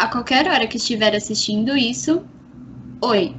a 0.00 0.08
qualquer 0.08 0.48
hora 0.48 0.66
que 0.66 0.78
estiver 0.78 1.14
assistindo 1.14 1.76
isso, 1.76 2.24
oi. 3.02 3.36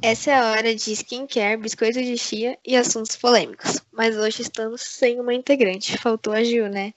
Essa 0.00 0.30
é 0.30 0.34
a 0.38 0.50
hora 0.52 0.72
de 0.72 0.92
skincare, 0.92 1.56
biscoito 1.60 2.00
de 2.00 2.16
chia 2.16 2.56
e 2.64 2.76
assuntos 2.76 3.16
polêmicos. 3.16 3.80
Mas 3.92 4.16
hoje 4.16 4.42
estamos 4.42 4.80
sem 4.80 5.18
uma 5.18 5.34
integrante. 5.34 5.98
Faltou 5.98 6.32
a 6.32 6.44
Gil, 6.44 6.68
né? 6.68 6.94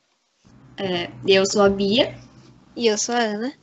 É, 0.78 1.10
eu 1.26 1.48
sou 1.48 1.64
a 1.64 1.70
Bia. 1.70 2.16
E 2.76 2.86
eu 2.86 2.96
sou 2.96 3.16
a 3.16 3.20
Ana. 3.20 3.54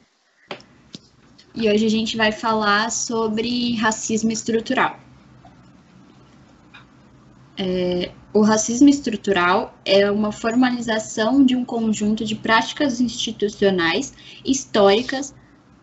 E 1.55 1.71
hoje 1.71 1.87
a 1.87 1.91
gente 1.91 2.17
vai 2.17 2.33
falar 2.33 2.91
sobre 2.91 3.77
racismo 3.77 4.33
estrutural. 4.33 4.99
É, 7.57 8.11
o 8.33 8.41
racismo 8.41 8.89
estrutural 8.89 9.79
é 9.85 10.11
uma 10.11 10.33
formalização 10.33 11.45
de 11.45 11.55
um 11.55 11.65
conjunto 11.65 12.25
de 12.25 12.35
práticas 12.35 13.01
institucionais, 13.01 14.13
históricas, 14.45 15.33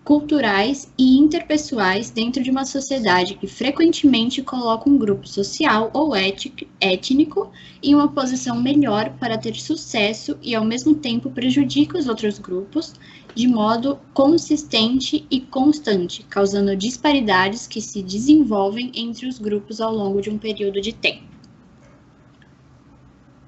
culturais 0.03 0.91
e 0.97 1.17
interpessoais 1.17 2.09
dentro 2.09 2.41
de 2.43 2.49
uma 2.49 2.65
sociedade 2.65 3.35
que 3.35 3.47
frequentemente 3.47 4.41
coloca 4.41 4.89
um 4.89 4.97
grupo 4.97 5.27
social 5.27 5.91
ou 5.93 6.13
étnico 6.15 7.51
em 7.81 7.93
uma 7.93 8.07
posição 8.09 8.59
melhor 8.59 9.11
para 9.19 9.37
ter 9.37 9.55
sucesso 9.55 10.37
e, 10.41 10.55
ao 10.55 10.65
mesmo 10.65 10.95
tempo, 10.95 11.29
prejudica 11.29 11.97
os 11.97 12.07
outros 12.07 12.39
grupos 12.39 12.95
de 13.33 13.47
modo 13.47 13.97
consistente 14.13 15.25
e 15.31 15.39
constante, 15.39 16.23
causando 16.23 16.75
disparidades 16.75 17.65
que 17.67 17.79
se 17.79 18.01
desenvolvem 18.01 18.91
entre 18.93 19.27
os 19.27 19.39
grupos 19.39 19.79
ao 19.79 19.93
longo 19.93 20.19
de 20.19 20.29
um 20.29 20.37
período 20.37 20.81
de 20.81 20.91
tempo. 20.91 21.30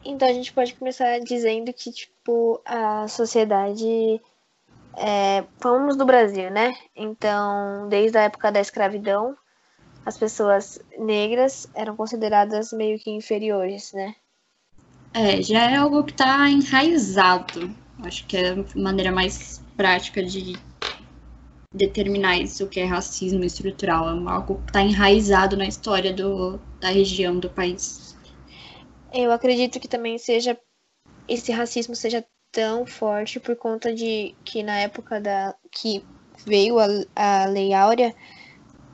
Então 0.05 0.27
a 0.27 0.34
gente 0.34 0.52
pode 0.52 0.73
começar 0.75 1.20
dizendo 1.20 1.71
que, 1.73 1.91
tipo, 1.91 2.61
a 2.66 3.07
sociedade. 3.07 4.21
É, 4.95 5.44
falamos 5.59 5.95
do 5.98 6.05
Brasil, 6.05 6.52
né? 6.52 6.71
Então, 6.95 7.88
desde 7.89 8.17
a 8.17 8.23
época 8.23 8.52
da 8.52 8.59
escravidão, 8.59 9.36
as 10.05 10.17
pessoas 10.17 10.80
negras 11.00 11.67
eram 11.73 11.95
consideradas 11.95 12.72
meio 12.72 13.00
que 13.00 13.09
inferiores, 13.09 13.92
né? 13.94 14.16
É, 15.14 15.42
já 15.42 15.69
é 15.69 15.75
algo 15.77 16.03
que 16.03 16.11
está 16.11 16.49
enraizado. 16.49 17.73
Acho 18.03 18.25
que 18.25 18.36
é 18.38 18.52
a 18.52 18.66
maneira 18.75 19.11
mais 19.11 19.64
prática 19.77 20.23
de 20.23 20.58
determinar 21.73 22.38
isso, 22.38 22.67
que 22.67 22.80
é 22.80 22.86
racismo 22.86 23.44
estrutural. 23.44 24.08
É 24.08 24.31
algo 24.31 24.55
que 24.55 24.70
está 24.70 24.81
enraizado 24.81 25.55
na 25.55 25.66
história 25.66 26.14
do, 26.14 26.59
da 26.80 26.89
região 26.89 27.39
do 27.39 27.49
país. 27.49 28.12
Eu 29.14 29.31
acredito 29.31 29.80
que 29.80 29.88
também 29.88 30.17
seja 30.17 30.58
esse 31.28 31.52
racismo 31.52 31.95
seja 31.95 32.25
tão 32.52 32.86
forte 32.86 33.39
por 33.39 33.55
conta 33.55 33.94
de 33.94 34.36
que 34.44 34.64
na 34.64 34.80
época 34.80 35.20
da 35.20 35.55
que 35.72 36.03
veio 36.45 36.80
a, 36.80 36.88
a 37.16 37.45
Lei 37.45 37.73
Áurea 37.73 38.14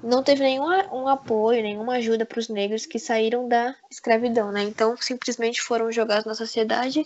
não 0.01 0.23
teve 0.23 0.43
nenhum 0.43 0.65
um 0.93 1.07
apoio, 1.07 1.61
nenhuma 1.61 1.95
ajuda 1.95 2.25
para 2.25 2.39
os 2.39 2.47
negros 2.47 2.85
que 2.85 2.97
saíram 2.99 3.47
da 3.47 3.75
escravidão, 3.91 4.51
né? 4.51 4.63
Então 4.63 4.95
simplesmente 4.97 5.61
foram 5.61 5.91
jogados 5.91 6.25
na 6.25 6.35
sociedade 6.35 7.05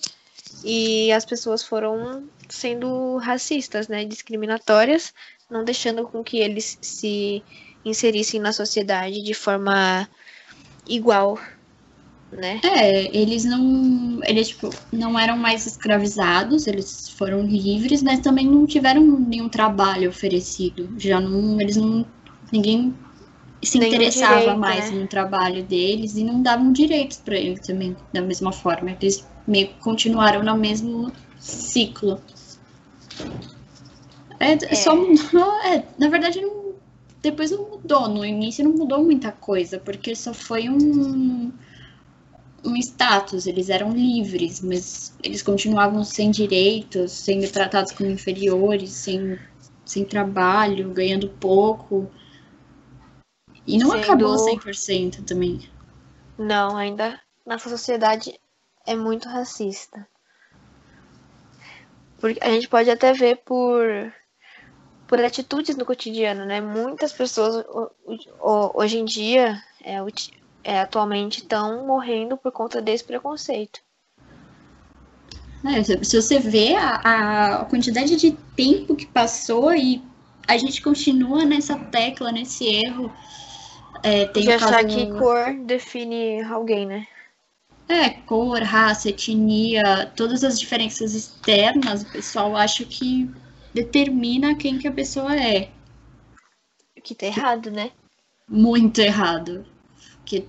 e 0.63 1.11
as 1.11 1.25
pessoas 1.25 1.63
foram 1.63 2.27
sendo 2.49 3.17
racistas, 3.17 3.87
né? 3.87 4.05
Discriminatórias, 4.05 5.13
não 5.49 5.63
deixando 5.63 6.07
com 6.07 6.23
que 6.23 6.37
eles 6.37 6.77
se 6.81 7.43
inserissem 7.83 8.39
na 8.39 8.53
sociedade 8.53 9.21
de 9.21 9.33
forma 9.33 10.07
igual 10.87 11.39
né? 12.33 12.59
É, 12.63 13.15
eles 13.15 13.45
não. 13.45 14.19
Eles, 14.23 14.49
tipo, 14.49 14.69
não 14.91 15.17
eram 15.17 15.37
mais 15.37 15.65
escravizados, 15.65 16.67
eles 16.67 17.09
foram 17.09 17.43
livres, 17.45 18.01
mas 18.01 18.19
também 18.19 18.47
não 18.47 18.65
tiveram 18.65 19.03
nenhum 19.03 19.49
trabalho 19.49 20.09
oferecido. 20.09 20.89
Já 20.97 21.19
não. 21.19 21.59
Eles 21.59 21.75
não. 21.77 22.05
Ninguém 22.51 22.93
se 23.63 23.79
Nenhum 23.79 23.93
interessava 23.93 24.39
direito, 24.39 24.59
mais 24.59 24.91
né? 24.91 24.99
no 24.99 25.07
trabalho 25.07 25.63
deles 25.63 26.15
e 26.17 26.23
não 26.23 26.41
davam 26.41 26.71
direitos 26.71 27.17
para 27.17 27.37
eles 27.37 27.61
também, 27.61 27.95
da 28.11 28.21
mesma 28.21 28.51
forma. 28.51 28.95
Eles 29.01 29.25
meio 29.47 29.67
que 29.67 29.79
continuaram 29.79 30.43
no 30.43 30.55
mesmo 30.57 31.11
ciclo. 31.39 32.21
É, 34.39 34.53
é. 34.53 34.75
Só 34.75 34.95
mudou. 34.95 35.53
É, 35.63 35.83
na 35.97 36.09
verdade, 36.09 36.41
não, 36.41 36.73
depois 37.21 37.51
não 37.51 37.69
mudou. 37.69 38.09
No 38.09 38.25
início 38.25 38.63
não 38.63 38.73
mudou 38.73 39.03
muita 39.03 39.31
coisa, 39.31 39.79
porque 39.79 40.15
só 40.15 40.33
foi 40.33 40.67
um 40.69 41.51
um 42.63 42.75
status, 42.77 43.45
eles 43.45 43.69
eram 43.69 43.91
livres, 43.91 44.61
mas 44.61 45.15
eles 45.21 45.41
continuavam 45.41 46.03
sem 46.03 46.31
direitos, 46.31 47.11
sendo 47.11 47.49
tratados 47.51 47.91
como 47.91 48.09
inferiores, 48.09 48.91
sem, 48.91 49.37
sem 49.85 50.05
trabalho, 50.05 50.93
ganhando 50.93 51.29
pouco. 51.29 52.09
E 53.67 53.77
não 53.77 53.91
Sendo... 53.91 54.03
acabou 54.03 54.35
100% 54.35 55.25
também. 55.25 55.69
Não, 56.37 56.75
ainda 56.75 57.19
nossa 57.45 57.69
sociedade 57.69 58.39
é 58.85 58.95
muito 58.95 59.27
racista. 59.27 60.07
Porque 62.17 62.39
a 62.41 62.49
gente 62.49 62.69
pode 62.69 62.89
até 62.89 63.13
ver 63.13 63.37
por 63.45 63.83
por 65.07 65.19
atitudes 65.19 65.75
no 65.75 65.85
cotidiano, 65.85 66.45
né? 66.45 66.59
Muitas 66.59 67.11
pessoas 67.11 67.65
hoje 68.39 68.97
em 68.97 69.05
dia 69.05 69.61
é, 69.83 70.01
é, 70.63 70.79
atualmente 70.79 71.39
estão 71.39 71.85
morrendo 71.85 72.37
por 72.37 72.51
conta 72.51 72.81
desse 72.81 73.03
preconceito. 73.03 73.81
É, 75.65 75.81
se 75.81 76.21
você 76.21 76.39
vê 76.39 76.75
a, 76.75 77.61
a, 77.61 77.65
quantidade 77.65 78.15
de 78.17 78.31
tempo 78.55 78.95
que 78.95 79.05
passou 79.05 79.73
e 79.73 80.03
a 80.47 80.57
gente 80.57 80.81
continua 80.81 81.45
nessa 81.45 81.77
tecla, 81.77 82.31
nesse 82.31 82.65
erro. 82.65 83.11
É, 84.01 84.25
tem 84.25 84.43
de 84.43 84.51
achar 84.51 84.83
que 84.83 85.07
cor 85.13 85.53
define 85.65 86.41
alguém, 86.43 86.85
né? 86.85 87.07
É, 87.87 88.09
cor, 88.09 88.61
raça, 88.61 89.09
etnia, 89.09 90.11
todas 90.15 90.43
as 90.43 90.59
diferenças 90.59 91.13
externas, 91.13 92.01
o 92.01 92.11
pessoal 92.11 92.55
acha 92.55 92.83
que 92.83 93.29
determina 93.73 94.55
quem 94.55 94.77
que 94.77 94.87
a 94.87 94.91
pessoa 94.91 95.35
é. 95.35 95.69
O 96.97 97.01
que 97.01 97.15
tá 97.15 97.25
errado, 97.25 97.71
né? 97.71 97.91
Muito 98.47 98.99
errado. 98.99 99.65
Porque 100.23 100.47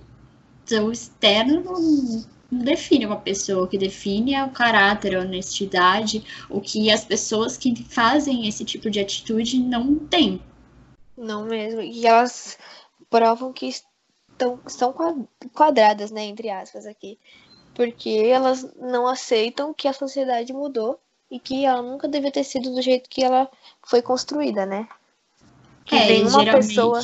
o 0.81 0.91
externo 0.91 1.61
não, 1.61 2.25
não 2.51 2.65
define 2.65 3.05
uma 3.05 3.17
pessoa, 3.17 3.65
o 3.65 3.67
que 3.67 3.77
define 3.77 4.33
é 4.33 4.43
o 4.43 4.49
caráter, 4.49 5.15
a 5.15 5.21
honestidade, 5.21 6.25
o 6.49 6.61
que 6.61 6.89
as 6.89 7.03
pessoas 7.03 7.57
que 7.57 7.83
fazem 7.83 8.47
esse 8.47 8.63
tipo 8.63 8.89
de 8.89 8.99
atitude 8.99 9.59
não 9.59 9.95
têm. 9.95 10.41
Não 11.17 11.45
mesmo. 11.45 11.81
E 11.81 12.07
elas 12.07 12.57
provam 13.09 13.53
que 13.53 13.67
estão, 13.67 14.59
são 14.65 14.93
quadradas, 15.53 16.11
né, 16.11 16.23
entre 16.25 16.49
aspas, 16.49 16.85
aqui. 16.85 17.19
Porque 17.73 18.09
elas 18.09 18.73
não 18.75 19.05
aceitam 19.05 19.73
que 19.73 19.87
a 19.87 19.93
sociedade 19.93 20.53
mudou 20.53 20.99
e 21.29 21.39
que 21.39 21.65
ela 21.65 21.81
nunca 21.81 22.07
devia 22.07 22.31
ter 22.31 22.43
sido 22.43 22.73
do 22.73 22.81
jeito 22.81 23.09
que 23.09 23.23
ela 23.23 23.49
foi 23.83 24.01
construída, 24.01 24.65
né? 24.65 24.87
Que 25.83 25.95
é, 25.95 26.07
nenhuma 26.07 26.39
geralmente... 26.39 26.67
pessoa. 26.67 27.01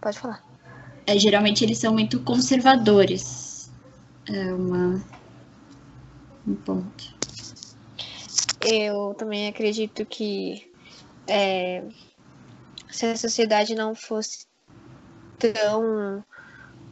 Pode 0.00 0.18
falar 0.18 0.51
é, 1.06 1.18
geralmente 1.18 1.64
eles 1.64 1.78
são 1.78 1.92
muito 1.92 2.20
conservadores. 2.20 3.70
É 4.28 4.54
uma, 4.54 5.02
um 6.46 6.54
ponto. 6.54 7.12
Eu 8.60 9.14
também 9.14 9.48
acredito 9.48 10.06
que 10.06 10.70
é, 11.26 11.84
se 12.90 13.06
a 13.06 13.16
sociedade 13.16 13.74
não 13.74 13.94
fosse 13.94 14.46
tão 15.38 16.24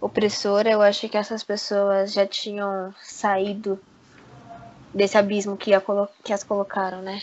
opressora, 0.01 0.71
eu 0.71 0.83
acho 0.83 1.09
que 1.09 1.17
essas 1.17 1.45
pessoas 1.45 2.13
já 2.13 2.27
tinham 2.27 2.93
saído 3.03 3.79
desse 4.95 5.17
abismo 5.17 5.57
que, 5.57 5.73
a, 5.73 5.83
que 6.25 6.33
as 6.33 6.43
colocaram, 6.43 7.03
né? 7.03 7.23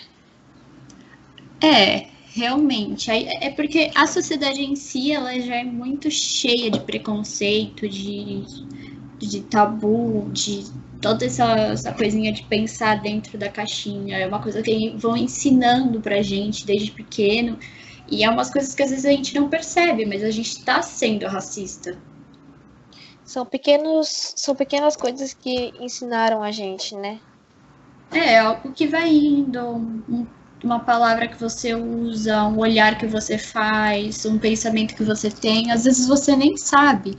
É, 1.62 2.08
Realmente. 2.38 3.10
É 3.10 3.50
porque 3.50 3.90
a 3.96 4.06
sociedade 4.06 4.62
em 4.62 4.76
si, 4.76 5.12
ela 5.12 5.40
já 5.40 5.56
é 5.56 5.64
muito 5.64 6.12
cheia 6.12 6.70
de 6.70 6.80
preconceito, 6.80 7.90
de, 7.90 8.44
de 9.18 9.42
tabu, 9.42 10.30
de 10.32 10.64
toda 11.02 11.26
essa, 11.26 11.52
essa 11.58 11.92
coisinha 11.92 12.32
de 12.32 12.44
pensar 12.44 13.02
dentro 13.02 13.40
da 13.40 13.50
caixinha. 13.50 14.20
É 14.20 14.28
uma 14.28 14.40
coisa 14.40 14.62
que 14.62 14.96
vão 14.98 15.18
ensinando 15.18 16.00
pra 16.00 16.22
gente 16.22 16.64
desde 16.64 16.92
pequeno. 16.92 17.58
E 18.08 18.24
é 18.24 18.30
umas 18.30 18.52
coisas 18.52 18.76
que 18.76 18.84
às 18.84 18.92
vezes 18.92 19.06
a 19.06 19.12
gente 19.12 19.34
não 19.34 19.50
percebe, 19.50 20.06
mas 20.06 20.24
a 20.24 20.30
gente 20.30 20.60
está 20.60 20.84
sendo 20.84 21.26
racista. 21.26 21.98
São 23.26 23.48
pequenos, 23.48 24.34
são 24.36 24.56
pequenas 24.56 24.96
coisas 24.96 25.34
que 25.34 25.74
ensinaram 25.80 26.44
a 26.44 26.52
gente, 26.52 26.96
né? 26.96 27.20
É, 28.12 28.38
algo 28.38 28.72
que 28.74 28.88
vai 28.88 29.10
indo, 29.10 29.60
um 29.60 30.26
uma 30.64 30.80
palavra 30.80 31.28
que 31.28 31.40
você 31.40 31.76
usa, 31.76 32.44
um 32.44 32.60
olhar 32.60 32.98
que 32.98 33.06
você 33.06 33.38
faz, 33.38 34.26
um 34.26 34.40
pensamento 34.40 34.96
que 34.96 35.04
você 35.04 35.30
tem, 35.30 35.72
às 35.72 35.84
vezes 35.84 36.08
você 36.08 36.36
nem 36.36 36.58
sabe. 36.58 37.18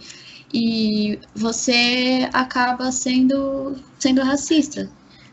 E 0.52 1.20
você 1.34 2.28
acaba 2.32 2.90
sendo, 2.90 3.76
sendo 3.98 4.22
racista. 4.22 4.90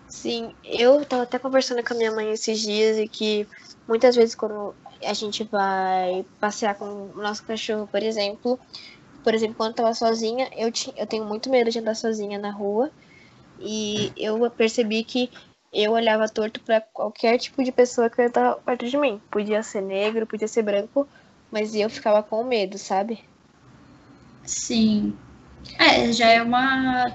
Sim, 0.08 0.54
eu 0.64 1.04
tava 1.06 1.24
até 1.24 1.40
conversando 1.40 1.84
com 1.84 1.94
a 1.94 1.98
minha 1.98 2.12
mãe 2.12 2.32
esses 2.32 2.60
dias 2.60 2.98
e 2.98 3.08
que 3.08 3.48
muitas 3.88 4.16
vezes 4.16 4.36
quando 4.36 4.76
a 5.04 5.14
gente 5.14 5.44
vai 5.46 6.26
passear 6.40 6.76
com 6.76 6.86
o 6.86 7.22
nosso 7.22 7.44
cachorro, 7.46 7.88
por 7.88 8.02
exemplo, 8.04 8.60
por 9.24 9.34
exemplo, 9.34 9.56
quando 9.56 9.72
eu 9.72 9.76
tava 9.76 9.94
sozinha, 9.94 10.50
eu, 10.56 10.72
tinha, 10.72 10.94
eu 10.98 11.08
tenho 11.08 11.26
muito 11.26 11.50
medo 11.50 11.72
de 11.72 11.80
andar 11.80 11.96
sozinha 11.96 12.38
na 12.38 12.52
rua 12.52 12.92
e 13.60 14.12
eu 14.18 14.50
percebi 14.52 15.04
que 15.04 15.30
eu 15.76 15.92
olhava 15.92 16.30
torto 16.30 16.62
para 16.62 16.80
qualquer 16.80 17.38
tipo 17.38 17.64
de 17.64 17.72
pessoa 17.72 18.10
que 18.10 18.22
estava 18.22 18.56
perto 18.56 18.88
de 18.88 18.98
mim. 18.98 19.22
Podia 19.30 19.62
ser 19.62 19.82
negro, 19.82 20.26
podia 20.26 20.48
ser 20.48 20.64
branco, 20.64 21.08
mas 21.52 21.76
eu 21.76 21.90
ficava 21.90 22.24
com 22.24 22.44
medo, 22.44 22.78
sabe? 22.78 23.20
Sim. 24.46 25.14
É, 25.78 26.12
já 26.14 26.30
é 26.30 26.42
uma 26.42 27.12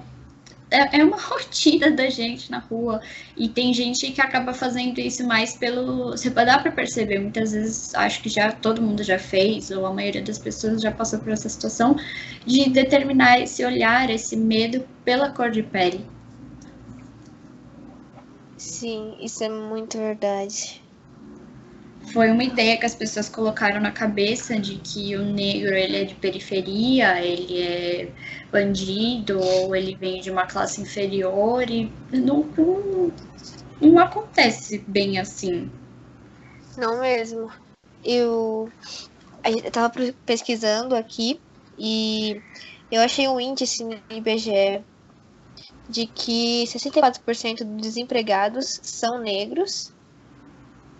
é, 0.71 1.01
é 1.01 1.05
uma 1.05 1.17
rotina 1.21 1.91
da 1.91 2.09
gente 2.09 2.51
na 2.51 2.59
rua. 2.59 3.01
E 3.37 3.49
tem 3.49 3.75
gente 3.75 4.13
que 4.13 4.21
acaba 4.21 4.53
fazendo 4.53 4.99
isso 5.01 5.27
mais 5.27 5.57
pelo. 5.57 6.11
Você 6.11 6.31
dá 6.31 6.59
para 6.59 6.71
perceber, 6.71 7.19
muitas 7.19 7.53
vezes 7.53 7.95
acho 7.95 8.23
que 8.23 8.29
já 8.29 8.53
todo 8.53 8.83
mundo 8.83 9.03
já 9.03 9.19
fez, 9.19 9.71
ou 9.71 9.87
a 9.87 9.93
maioria 9.93 10.23
das 10.23 10.39
pessoas 10.39 10.81
já 10.81 10.93
passou 10.93 11.19
por 11.19 11.33
essa 11.33 11.49
situação, 11.49 11.97
de 12.47 12.69
determinar 12.71 13.41
esse 13.41 13.65
olhar, 13.65 14.11
esse 14.11 14.37
medo 14.37 14.87
pela 15.05 15.31
cor 15.31 15.51
de 15.51 15.63
pele. 15.63 16.05
Sim, 18.61 19.17
isso 19.23 19.43
é 19.43 19.49
muito 19.49 19.97
verdade. 19.97 20.83
Foi 22.13 22.31
uma 22.31 22.45
ideia 22.45 22.77
que 22.77 22.85
as 22.85 22.95
pessoas 22.95 23.27
colocaram 23.27 23.81
na 23.81 23.91
cabeça 23.91 24.59
de 24.59 24.77
que 24.77 25.17
o 25.17 25.25
negro 25.25 25.75
ele 25.75 25.97
é 25.97 26.05
de 26.05 26.15
periferia, 26.15 27.25
ele 27.25 27.63
é 27.63 28.13
bandido, 28.53 29.41
ou 29.41 29.75
ele 29.75 29.95
vem 29.95 30.21
de 30.21 30.31
uma 30.31 30.47
classe 30.47 30.83
inferior, 30.83 31.71
e 31.71 31.91
não, 32.13 32.45
não, 32.55 33.13
não 33.81 33.99
acontece 33.99 34.85
bem 34.87 35.19
assim. 35.19 35.71
Não 36.77 37.01
mesmo. 37.01 37.51
Eu, 38.05 38.71
eu 39.43 39.71
tava 39.71 39.91
pesquisando 40.27 40.95
aqui 40.95 41.41
e 41.79 42.43
eu 42.91 43.01
achei 43.01 43.27
um 43.27 43.41
índice 43.41 43.83
no 43.85 43.99
IBGE 44.11 44.85
de 45.91 46.07
que 46.07 46.65
64% 46.65 47.65
dos 47.65 47.83
desempregados 47.83 48.79
são 48.83 49.19
negros 49.19 49.93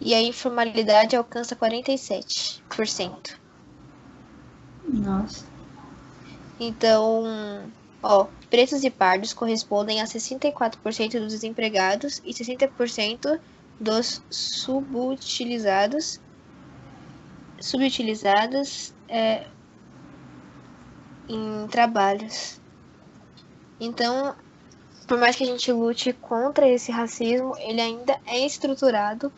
e 0.01 0.15
a 0.15 0.21
informalidade 0.21 1.15
alcança 1.15 1.55
47%. 1.55 3.39
Nossa. 4.89 5.45
Então, 6.59 7.25
ó, 8.03 8.27
pretos 8.51 8.83
e 8.83 8.91
pardos 8.91 9.33
correspondem 9.33 10.01
a 10.01 10.05
64% 10.05 11.21
dos 11.21 11.33
desempregados 11.33 12.21
e 12.25 12.33
60% 12.33 13.39
dos 13.79 14.21
subutilizados 14.29 16.21
subutilizados 17.61 18.95
é, 19.07 19.47
em 21.29 21.67
trabalhos. 21.69 22.59
Então, 23.79 24.35
por 25.11 25.19
mais 25.19 25.35
que 25.35 25.43
a 25.43 25.47
gente 25.49 25.73
lute 25.73 26.13
contra 26.13 26.69
esse 26.69 26.93
racismo, 26.93 27.57
ele 27.59 27.81
ainda 27.81 28.17
é 28.25 28.47
estruturado 28.47 29.33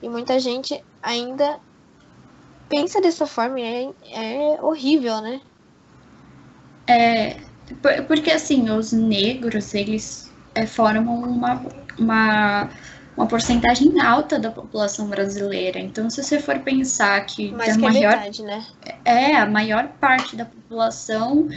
e 0.00 0.08
muita 0.08 0.38
gente 0.38 0.80
ainda 1.02 1.58
pensa 2.68 3.00
dessa 3.00 3.26
forma 3.26 3.58
e 3.58 3.64
é, 3.64 4.54
é 4.54 4.62
horrível, 4.62 5.20
né? 5.20 5.40
É, 6.86 7.38
porque 8.06 8.30
assim, 8.30 8.70
os 8.70 8.92
negros, 8.92 9.74
eles 9.74 10.32
é, 10.54 10.64
formam 10.64 11.20
uma, 11.24 11.60
uma, 11.98 12.70
uma 13.16 13.26
porcentagem 13.26 14.00
alta 14.00 14.38
da 14.38 14.52
população 14.52 15.08
brasileira. 15.08 15.80
Então, 15.80 16.08
se 16.08 16.22
você 16.22 16.38
for 16.38 16.60
pensar 16.60 17.26
que, 17.26 17.50
Mais 17.50 17.74
que 17.74 17.82
maior, 17.82 18.16
metade, 18.16 18.44
né? 18.44 18.64
É, 19.04 19.34
a 19.34 19.46
maior 19.46 19.88
parte 20.00 20.36
da 20.36 20.44
população 20.44 21.48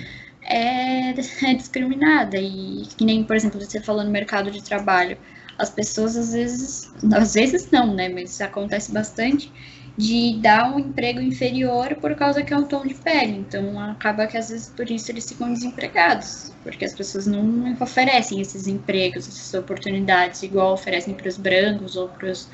é, 0.54 1.10
é 1.50 1.54
discriminada. 1.54 2.38
E 2.38 2.84
que 2.98 3.04
nem, 3.04 3.24
por 3.24 3.36
exemplo, 3.36 3.60
você 3.60 3.82
falou 3.82 4.04
no 4.04 4.12
mercado 4.12 4.52
de 4.52 4.64
trabalho, 4.64 5.18
as 5.58 5.70
pessoas 5.70 6.16
às 6.16 6.34
vezes, 6.34 6.94
às 7.14 7.34
vezes 7.34 7.70
não, 7.72 7.94
né? 7.94 8.10
Mas 8.10 8.40
acontece 8.42 8.92
bastante 8.92 9.52
de 9.96 10.40
dar 10.42 10.74
um 10.74 10.80
emprego 10.80 11.22
inferior 11.22 11.96
por 11.98 12.16
causa 12.16 12.42
que 12.42 12.52
é 12.52 12.58
um 12.58 12.66
tom 12.66 12.86
de 12.86 12.96
pele. 12.96 13.38
Então 13.38 13.80
acaba 13.80 14.26
que 14.28 14.38
às 14.38 14.50
vezes 14.50 14.70
por 14.70 14.90
isso 14.90 15.12
eles 15.12 15.28
ficam 15.28 15.54
desempregados, 15.54 16.52
porque 16.64 16.86
as 16.86 16.94
pessoas 16.94 17.28
não 17.28 17.76
oferecem 17.80 18.42
esses 18.42 18.68
empregos, 18.68 19.28
essas 19.28 19.54
oportunidades 19.54 20.42
igual 20.42 20.74
oferecem 20.74 21.14
para 21.14 21.28
os 21.28 21.38
brancos 21.38 21.96
ou 21.96 22.10
para 22.10 22.32
os 22.32 22.50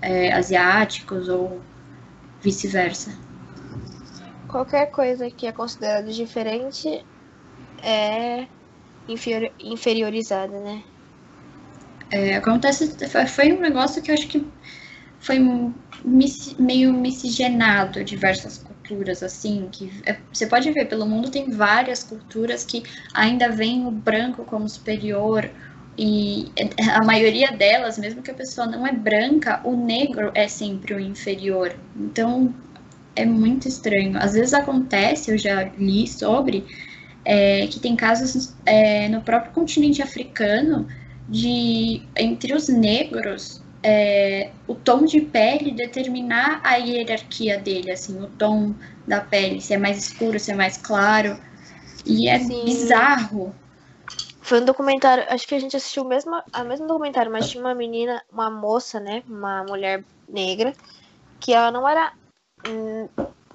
é, 0.00 0.32
asiáticos 0.32 1.28
ou 1.28 1.60
vice-versa. 2.40 3.12
Qualquer 4.48 4.86
coisa 4.86 5.30
que 5.30 5.46
é 5.46 5.52
considerada 5.52 6.10
diferente 6.10 7.04
é 7.82 8.46
inferiorizada, 9.08 10.58
né? 10.60 10.82
É, 12.10 12.36
acontece, 12.36 12.94
foi 13.28 13.52
um 13.52 13.60
negócio 13.60 14.02
que 14.02 14.10
eu 14.10 14.14
acho 14.14 14.28
que 14.28 14.46
foi 15.18 15.38
meio 16.58 16.92
miscigenado 16.92 18.04
diversas 18.04 18.58
culturas, 18.58 19.22
assim, 19.22 19.68
que 19.72 19.90
é, 20.04 20.16
você 20.32 20.46
pode 20.46 20.70
ver, 20.72 20.86
pelo 20.86 21.06
mundo 21.06 21.30
tem 21.30 21.50
várias 21.50 22.02
culturas 22.02 22.64
que 22.64 22.82
ainda 23.14 23.48
veem 23.48 23.86
o 23.86 23.90
branco 23.90 24.44
como 24.44 24.68
superior, 24.68 25.48
e 25.96 26.50
a 26.90 27.04
maioria 27.04 27.52
delas, 27.52 27.98
mesmo 27.98 28.22
que 28.22 28.30
a 28.30 28.34
pessoa 28.34 28.66
não 28.66 28.86
é 28.86 28.92
branca, 28.92 29.60
o 29.62 29.76
negro 29.76 30.32
é 30.34 30.48
sempre 30.48 30.94
o 30.94 31.00
inferior. 31.00 31.74
Então, 31.94 32.54
é 33.14 33.26
muito 33.26 33.68
estranho. 33.68 34.16
Às 34.18 34.32
vezes 34.32 34.54
acontece, 34.54 35.30
eu 35.30 35.38
já 35.38 35.64
li 35.76 36.08
sobre, 36.08 36.64
é, 37.24 37.66
que 37.66 37.78
tem 37.78 37.94
casos 37.94 38.54
é, 38.66 39.08
no 39.08 39.22
próprio 39.22 39.52
continente 39.52 40.02
africano 40.02 40.86
de 41.28 42.02
entre 42.16 42.52
os 42.54 42.68
negros 42.68 43.62
é, 43.82 44.52
o 44.66 44.74
tom 44.74 45.04
de 45.04 45.20
pele 45.20 45.72
determinar 45.72 46.60
a 46.62 46.76
hierarquia 46.76 47.58
dele, 47.58 47.90
assim, 47.90 48.20
o 48.22 48.28
tom 48.28 48.74
da 49.06 49.20
pele, 49.20 49.60
se 49.60 49.74
é 49.74 49.78
mais 49.78 49.98
escuro, 49.98 50.38
se 50.38 50.52
é 50.52 50.54
mais 50.54 50.76
claro. 50.76 51.36
E 52.06 52.28
é 52.28 52.38
Sim. 52.38 52.64
bizarro. 52.64 53.54
Foi 54.40 54.60
um 54.60 54.64
documentário, 54.64 55.24
acho 55.28 55.46
que 55.46 55.54
a 55.54 55.58
gente 55.58 55.76
assistiu 55.76 56.04
o 56.04 56.08
mesmo, 56.08 56.40
a 56.52 56.64
mesmo 56.64 56.86
documentário, 56.86 57.30
mas 57.30 57.48
tinha 57.48 57.62
uma 57.62 57.74
menina, 57.74 58.22
uma 58.30 58.50
moça, 58.50 59.00
né, 59.00 59.22
uma 59.26 59.64
mulher 59.64 60.04
negra, 60.28 60.72
que 61.40 61.52
ela 61.52 61.70
não 61.70 61.88
era 61.88 62.12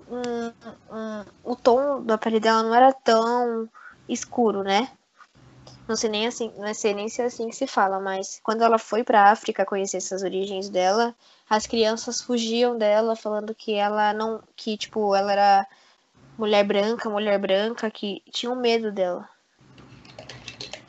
um, 0.10 0.96
um, 0.96 1.26
o 1.44 1.56
tom 1.56 2.02
da 2.04 2.18
pele 2.18 2.40
dela 2.40 2.64
não 2.64 2.74
era 2.74 2.92
tão 2.94 3.70
escuro, 4.08 4.64
né? 4.64 4.90
Não 5.88 5.96
sei 5.96 6.10
nem 6.10 6.28
assim, 6.28 6.52
não 6.58 6.74
sei 6.74 6.94
nem 6.94 7.08
se 7.08 7.22
é 7.22 7.26
assim 7.26 7.48
que 7.48 7.56
se 7.56 7.66
fala, 7.66 8.00
mas 8.00 8.40
quando 8.44 8.62
ela 8.62 8.78
foi 8.78 9.04
para 9.04 9.32
África 9.32 9.66
conhecer 9.66 9.98
essas 9.98 10.22
origens 10.22 10.70
dela, 10.70 11.16
as 11.50 11.66
crianças 11.66 12.22
fugiam 12.22 12.78
dela 12.78 13.16
falando 13.16 13.56
que 13.56 13.74
ela 13.74 14.14
não, 14.14 14.42
que 14.56 14.76
tipo, 14.76 15.16
ela 15.16 15.32
era 15.32 15.68
mulher 16.38 16.64
branca, 16.66 17.10
mulher 17.10 17.40
branca, 17.40 17.90
que 17.90 18.22
tinham 18.32 18.56
medo 18.56 18.92
dela. 18.92 19.28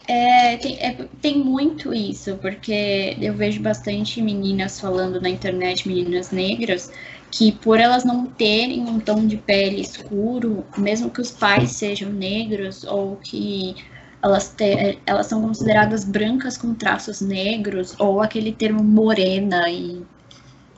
É 0.08 0.56
tem, 0.56 0.78
é, 0.80 0.94
tem 1.20 1.38
muito 1.38 1.92
isso, 1.92 2.36
porque 2.38 3.14
eu 3.20 3.34
vejo 3.34 3.60
bastante 3.60 4.22
meninas 4.22 4.80
falando 4.80 5.20
na 5.20 5.28
internet, 5.28 5.86
meninas 5.86 6.30
negras, 6.30 6.90
que 7.30 7.52
por 7.52 7.78
elas 7.78 8.04
não 8.04 8.26
terem 8.26 8.82
um 8.82 8.98
tom 8.98 9.26
de 9.26 9.36
pele 9.36 9.80
escuro, 9.80 10.64
mesmo 10.76 11.10
que 11.10 11.20
os 11.20 11.30
pais 11.30 11.72
sejam 11.72 12.10
negros 12.10 12.84
ou 12.84 13.16
que 13.16 13.74
elas, 14.22 14.48
te, 14.56 14.98
elas 15.06 15.26
são 15.26 15.42
consideradas 15.42 16.04
brancas 16.04 16.56
com 16.56 16.74
traços 16.74 17.20
negros, 17.20 17.94
ou 17.98 18.20
aquele 18.20 18.52
termo 18.52 18.82
morena 18.82 19.70
e. 19.70 20.02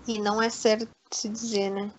E 0.07 0.19
não 0.19 0.43
é 0.43 0.51
certo 0.51 0.89
se 1.13 1.29
dizer, 1.29 1.71
né? 1.71 1.91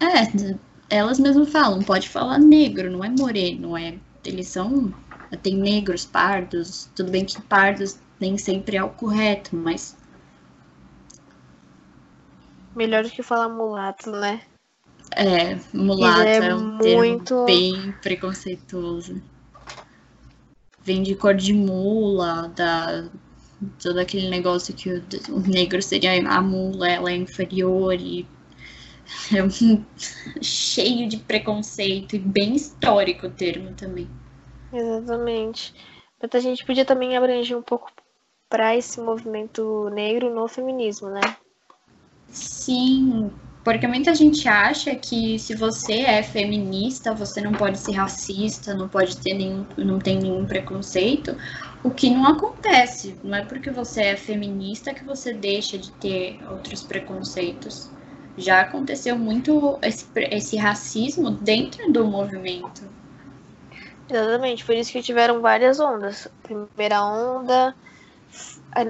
É, 0.00 0.96
elas 0.96 1.18
mesmas 1.18 1.50
falam, 1.50 1.82
pode 1.82 2.08
falar 2.08 2.38
negro, 2.38 2.90
não 2.90 3.04
é 3.04 3.08
moreno, 3.08 3.76
é. 3.76 3.94
Eles 4.24 4.48
são. 4.48 4.92
Tem 5.42 5.56
negros, 5.56 6.06
pardos, 6.06 6.88
tudo 6.96 7.10
bem 7.10 7.24
que 7.24 7.40
pardos 7.42 7.98
nem 8.18 8.38
sempre 8.38 8.76
é 8.76 8.82
o 8.82 8.88
correto, 8.88 9.54
mas. 9.54 9.96
Melhor 12.78 13.02
do 13.02 13.10
que 13.10 13.22
falar 13.22 13.48
mulato, 13.48 14.10
né? 14.10 14.40
É, 15.14 15.58
mulato 15.74 16.20
é, 16.22 16.36
é, 16.36 16.54
um 16.54 16.76
muito... 16.76 17.44
termo 17.44 17.46
bem 17.46 17.94
preconceituoso 18.00 19.20
vem 20.88 21.02
de 21.02 21.14
cor 21.14 21.34
de 21.34 21.52
mula, 21.52 22.48
da, 22.56 23.10
todo 23.82 23.98
aquele 23.98 24.30
negócio 24.30 24.74
que 24.74 24.88
o, 24.88 25.02
o 25.28 25.40
negro 25.40 25.82
seria 25.82 26.12
a 26.26 26.40
mula, 26.40 26.88
ela 26.88 27.10
é 27.10 27.14
inferior 27.14 27.92
e 27.92 28.26
é 29.36 29.42
um, 29.42 29.84
cheio 30.40 31.06
de 31.06 31.18
preconceito 31.18 32.16
e 32.16 32.18
bem 32.18 32.54
histórico 32.54 33.26
o 33.26 33.30
termo 33.30 33.74
também. 33.74 34.08
Exatamente. 34.72 35.74
Mas 36.22 36.34
a 36.34 36.40
gente 36.40 36.64
podia 36.64 36.86
também 36.86 37.18
abranger 37.18 37.56
um 37.56 37.62
pouco 37.62 37.92
para 38.48 38.74
esse 38.74 38.98
movimento 38.98 39.90
negro 39.90 40.34
no 40.34 40.48
feminismo, 40.48 41.10
né? 41.10 41.20
Sim, 42.30 43.30
porque 43.64 43.86
muita 43.86 44.14
gente 44.14 44.48
acha 44.48 44.94
que 44.94 45.38
se 45.38 45.54
você 45.54 46.00
é 46.00 46.22
feminista, 46.22 47.14
você 47.14 47.40
não 47.40 47.52
pode 47.52 47.78
ser 47.78 47.92
racista, 47.92 48.74
não 48.74 48.88
pode 48.88 49.16
ter 49.18 49.34
nenhum, 49.34 49.66
não 49.76 49.98
tem 49.98 50.18
nenhum 50.18 50.46
preconceito, 50.46 51.36
o 51.82 51.90
que 51.90 52.10
não 52.10 52.26
acontece. 52.26 53.16
Não 53.22 53.36
é 53.36 53.44
porque 53.44 53.70
você 53.70 54.02
é 54.02 54.16
feminista 54.16 54.94
que 54.94 55.04
você 55.04 55.32
deixa 55.32 55.78
de 55.78 55.90
ter 55.92 56.38
outros 56.50 56.82
preconceitos. 56.82 57.90
Já 58.36 58.60
aconteceu 58.60 59.18
muito 59.18 59.78
esse, 59.82 60.06
esse 60.14 60.56
racismo 60.56 61.30
dentro 61.30 61.92
do 61.92 62.06
movimento. 62.06 62.84
Exatamente, 64.08 64.64
por 64.64 64.74
isso 64.74 64.92
que 64.92 65.02
tiveram 65.02 65.40
várias 65.40 65.78
ondas. 65.78 66.28
Primeira 66.42 67.02
onda, 67.02 67.74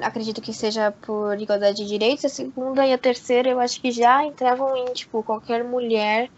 acredito 0.02 0.40
que 0.40 0.52
seja 0.52 0.90
por 0.90 1.40
igualdade 1.40 1.78
de 1.78 1.88
direitos, 1.88 2.24
a 2.24 2.28
segunda 2.28 2.86
e 2.86 2.92
a 2.92 2.98
terceira 2.98 3.48
eu 3.48 3.60
acho 3.60 3.80
que 3.80 3.90
já 3.90 4.24
entravam 4.24 4.76
em, 4.76 4.92
tipo, 4.92 5.22
qualquer 5.22 5.64
mulher 5.64 6.30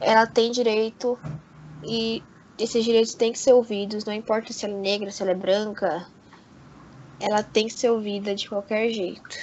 ela 0.00 0.26
tem 0.26 0.50
direito 0.50 1.18
e 1.84 2.22
esses 2.58 2.84
direitos 2.84 3.14
têm 3.14 3.32
que 3.32 3.38
ser 3.38 3.52
ouvidos, 3.52 4.04
não 4.04 4.12
importa 4.12 4.52
se 4.52 4.64
ela 4.64 4.74
é 4.74 4.80
negra, 4.80 5.10
se 5.10 5.22
ela 5.22 5.32
é 5.32 5.34
branca, 5.34 6.06
ela 7.20 7.42
tem 7.42 7.66
que 7.66 7.74
ser 7.74 7.90
ouvida 7.90 8.34
de 8.34 8.48
qualquer 8.48 8.90
jeito. 8.90 9.36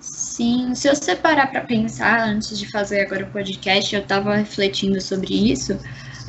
Sim, 0.00 0.74
se 0.74 0.88
você 0.88 1.14
parar 1.14 1.48
para 1.48 1.60
pensar 1.60 2.20
antes 2.26 2.58
de 2.58 2.70
fazer 2.70 3.02
agora 3.02 3.24
o 3.24 3.30
podcast, 3.30 3.94
eu 3.94 4.00
estava 4.00 4.34
refletindo 4.34 5.00
sobre 5.00 5.52
isso. 5.52 5.78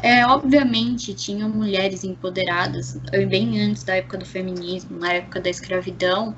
É, 0.01 0.25
obviamente, 0.25 1.13
tinham 1.13 1.49
mulheres 1.49 2.03
empoderadas, 2.03 2.99
bem 3.29 3.61
antes 3.61 3.83
da 3.83 3.95
época 3.95 4.17
do 4.17 4.25
feminismo, 4.25 4.97
na 4.99 5.13
época 5.13 5.39
da 5.39 5.49
escravidão, 5.49 6.35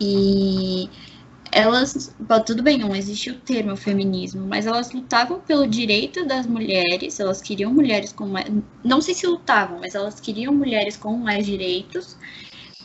e 0.00 0.88
elas, 1.52 2.14
tudo 2.44 2.62
bem, 2.62 2.78
não 2.78 2.94
existe 2.96 3.30
o 3.30 3.38
termo 3.38 3.76
feminismo, 3.76 4.44
mas 4.46 4.66
elas 4.66 4.90
lutavam 4.92 5.40
pelo 5.40 5.66
direito 5.66 6.26
das 6.26 6.46
mulheres, 6.46 7.20
elas 7.20 7.40
queriam 7.40 7.72
mulheres 7.72 8.12
com 8.12 8.26
mais, 8.26 8.46
não 8.84 9.00
sei 9.00 9.14
se 9.14 9.26
lutavam, 9.26 9.78
mas 9.80 9.94
elas 9.94 10.18
queriam 10.18 10.52
mulheres 10.52 10.96
com 10.96 11.16
mais 11.16 11.46
direitos, 11.46 12.16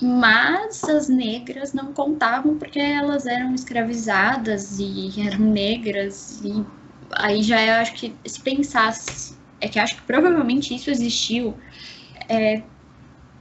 mas 0.02 0.88
as 0.88 1.10
negras 1.10 1.74
não 1.74 1.94
contavam 1.94 2.58
porque 2.58 2.80
elas 2.80 3.26
eram 3.26 3.56
escravizadas 3.56 4.80
e 4.80 5.14
eram 5.26 5.40
negras, 5.40 6.40
e 6.44 6.64
aí 7.14 7.42
já 7.42 7.62
eu 7.66 7.74
acho 7.82 7.94
que 7.96 8.16
se 8.26 8.40
pensasse 8.40 9.39
é 9.62 9.68
que 9.68 9.80
acho 9.80 9.96
que 9.96 10.02
provavelmente 10.04 10.74
isso 10.74 10.90
existiu, 10.90 11.56
é, 12.28 12.62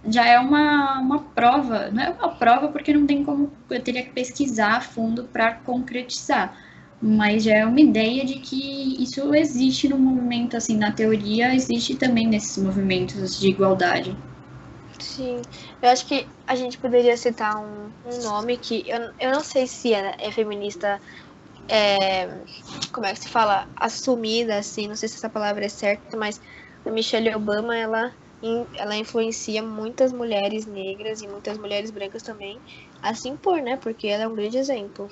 já 0.06 0.26
é 0.26 0.38
uma, 0.38 1.00
uma 1.00 1.18
prova, 1.20 1.90
não 1.90 2.02
é 2.02 2.10
uma 2.10 2.30
prova 2.37 2.68
porque 2.68 2.92
não 2.92 3.06
tem 3.06 3.25
como, 3.25 3.52
eu 3.70 3.82
teria 3.82 4.02
que 4.02 4.10
pesquisar 4.10 4.76
a 4.76 4.80
fundo 4.80 5.25
para 5.25 5.54
concretizar, 5.54 6.56
mas 7.00 7.44
já 7.44 7.54
é 7.54 7.66
uma 7.66 7.80
ideia 7.80 8.25
de 8.25 8.34
que 8.34 9.02
isso 9.02 9.34
existe 9.34 9.88
no 9.88 9.98
movimento, 9.98 10.56
assim, 10.56 10.76
na 10.76 10.92
teoria, 10.92 11.54
existe 11.54 11.96
também 11.96 12.26
nesses 12.26 12.62
movimentos 12.62 13.38
de 13.38 13.48
igualdade. 13.48 14.16
Sim, 14.98 15.40
eu 15.80 15.90
acho 15.90 16.06
que 16.06 16.26
a 16.46 16.56
gente 16.56 16.76
poderia 16.78 17.16
citar 17.16 17.56
um, 17.56 17.92
um 18.04 18.22
nome 18.22 18.56
que 18.56 18.84
eu, 18.88 19.12
eu 19.20 19.30
não 19.32 19.44
sei 19.44 19.66
se 19.66 19.94
é, 19.94 20.16
é 20.18 20.32
feminista 20.32 21.00
é, 21.68 22.26
como 22.92 23.06
é 23.06 23.12
que 23.12 23.20
se 23.20 23.28
fala, 23.28 23.68
assumida, 23.76 24.58
assim, 24.58 24.88
não 24.88 24.96
sei 24.96 25.08
se 25.08 25.16
essa 25.16 25.28
palavra 25.28 25.66
é 25.66 25.68
certa, 25.68 26.16
mas 26.16 26.40
a 26.84 26.90
Michelle 26.90 27.34
Obama, 27.34 27.76
ela, 27.76 28.12
ela 28.75 28.96
influencia 28.96 29.62
muitas 29.62 30.12
mulheres 30.12 30.66
negras 30.66 31.20
e 31.20 31.28
muitas 31.28 31.58
mulheres 31.58 31.90
brancas 31.90 32.22
também, 32.22 32.60
assim 33.02 33.37
por, 33.37 33.60
né, 33.60 33.76
porque 33.76 34.06
ela 34.06 34.25
é 34.25 34.28
um 34.28 34.34
grande 34.34 34.56
exemplo. 34.56 35.08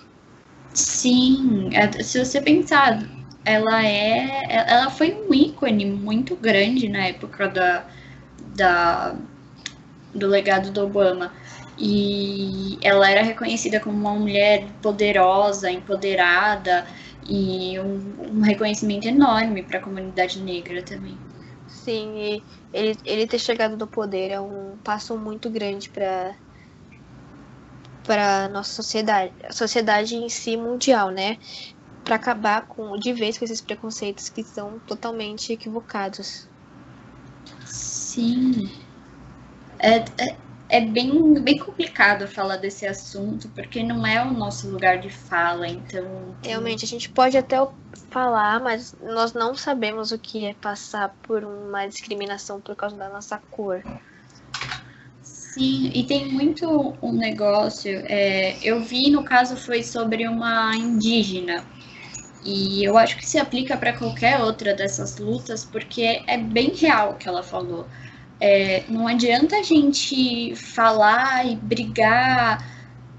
Sim, 0.73 1.71
é, 1.75 2.03
se 2.03 2.25
você 2.25 2.41
pensar, 2.41 2.99
ela 3.45 3.85
é, 3.87 4.43
ela 4.49 4.91
foi 4.91 5.15
um 5.15 5.33
ícone 5.33 5.85
muito 5.87 6.37
grande 6.37 6.89
na 6.89 7.07
época 7.07 7.49
da, 7.49 7.87
da 8.57 9.15
do 10.15 10.27
legado 10.27 10.71
do 10.71 10.85
Obama 10.85 11.33
e 11.79 12.79
ela 12.83 13.11
era 13.11 13.23
reconhecida 13.23 13.81
como 13.81 13.97
uma 13.99 14.15
mulher 14.15 14.73
poderosa, 14.81 15.71
empoderada 15.71 16.87
e 17.23 17.79
um, 17.79 18.39
um 18.39 18.41
reconhecimento 18.41 19.07
enorme 19.07 19.63
para 19.63 19.79
a 19.79 19.83
comunidade 19.83 20.41
negra 20.41 20.83
também. 20.83 21.19
Sim, 21.67 22.17
e 22.19 22.45
ele, 22.73 22.97
ele 23.05 23.27
ter 23.27 23.39
chegado 23.39 23.77
no 23.77 23.89
poder 23.89 24.31
é 24.31 24.41
um 24.41 24.79
passo 24.79 25.19
muito 25.19 25.51
grande 25.51 25.91
para 25.91 26.35
para 28.03 28.49
nossa 28.49 28.73
sociedade, 28.73 29.35
a 29.45 29.53
sociedade 29.53 30.15
em 30.15 30.29
si 30.29 30.57
mundial, 30.57 31.11
né? 31.11 31.37
Para 32.05 32.15
acabar 32.15 32.67
com 32.69 32.97
de 32.97 33.13
vez 33.13 33.37
com 33.37 33.45
esses 33.45 33.61
preconceitos 33.61 34.29
que 34.29 34.45
são 34.45 34.79
totalmente 34.87 35.53
equivocados. 35.53 36.49
Sim. 37.67 38.71
É, 39.79 39.97
é, 39.99 40.46
é 40.69 40.81
bem, 40.81 41.35
bem 41.43 41.59
complicado 41.59 42.27
falar 42.27 42.57
desse 42.57 42.87
assunto, 42.87 43.49
porque 43.51 43.83
não 43.83 44.07
é 44.07 44.23
o 44.23 44.33
nosso 44.33 44.69
lugar 44.69 44.99
de 44.99 45.11
fala, 45.11 45.69
então. 45.69 46.35
Realmente, 46.43 46.85
a 46.85 46.89
gente 46.89 47.09
pode 47.09 47.37
até 47.37 47.57
falar, 48.11 48.61
mas 48.61 48.95
nós 49.01 49.33
não 49.33 49.55
sabemos 49.55 50.11
o 50.13 50.19
que 50.19 50.45
é 50.45 50.55
passar 50.55 51.15
por 51.23 51.45
uma 51.45 51.87
discriminação 51.87 52.61
por 52.61 52.75
causa 52.75 52.97
da 52.97 53.09
nossa 53.09 53.39
cor. 53.51 53.83
Sim, 55.23 55.91
e 55.95 56.05
tem 56.05 56.27
muito 56.27 56.95
um 57.01 57.13
negócio. 57.13 57.91
É, 58.07 58.59
eu 58.63 58.81
vi, 58.81 59.11
no 59.11 59.25
caso, 59.25 59.57
foi 59.57 59.83
sobre 59.83 60.29
uma 60.29 60.77
indígena. 60.77 61.65
E 62.45 62.85
eu 62.85 62.99
acho 62.99 63.17
que 63.17 63.27
se 63.27 63.39
aplica 63.39 63.77
para 63.77 63.93
qualquer 63.93 64.41
outra 64.41 64.75
dessas 64.75 65.17
lutas, 65.17 65.65
porque 65.65 66.23
é 66.27 66.37
bem 66.37 66.75
real 66.75 67.13
o 67.13 67.17
que 67.17 67.29
ela 67.29 67.43
falou. 67.43 67.89
É, 68.41 68.85
não 68.89 69.07
adianta 69.09 69.57
a 69.57 69.63
gente 69.63 70.55
falar 70.57 71.47
e 71.47 71.57
brigar 71.57 72.77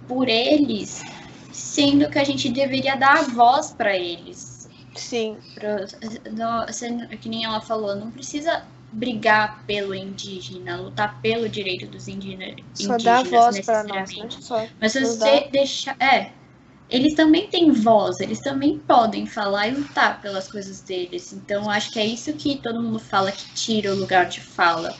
por 0.08 0.30
eles, 0.30 1.04
sendo 1.52 2.10
que 2.10 2.20
a 2.20 2.24
gente 2.24 2.50
deveria 2.50 2.96
dar 2.96 3.20
a 3.20 3.22
voz 3.24 3.72
para 3.72 3.98
eles. 3.98 4.70
Sim. 4.96 5.38
Pra, 5.56 5.86
não, 6.32 6.66
que 7.20 7.30
nem 7.30 7.46
ela 7.46 7.62
falou, 7.62 7.96
não 7.96 8.12
precisa 8.12 8.64
brigar 8.92 9.64
pelo 9.66 9.94
indígena, 9.94 10.78
lutar 10.78 11.20
pelo 11.22 11.50
direito 11.50 11.88
dos 11.88 12.08
indígenas. 12.08 12.56
Só 12.74 12.98
dar 12.98 13.24
voz 13.24 13.60
para 13.62 13.84
nós, 13.84 14.16
né? 14.16 14.28
Só 14.30 14.66
Mas 14.80 14.94
se 14.94 15.02
você 15.02 15.42
dá... 15.42 15.48
deixar. 15.52 15.96
É, 16.00 16.32
eles 16.90 17.16
também 17.16 17.48
têm 17.48 17.72
voz, 17.72 18.20
eles 18.20 18.40
também 18.40 18.80
podem 18.80 19.26
falar 19.26 19.68
e 19.68 19.72
lutar 19.72 20.22
pelas 20.22 20.48
coisas 20.50 20.80
deles. 20.82 21.34
Então, 21.34 21.70
acho 21.70 21.92
que 21.92 22.00
é 22.00 22.06
isso 22.06 22.32
que 22.34 22.58
todo 22.58 22.82
mundo 22.82 23.00
fala 23.00 23.32
que 23.32 23.46
tira 23.54 23.92
o 23.92 23.96
lugar 23.96 24.26
de 24.26 24.40
fala. 24.40 24.96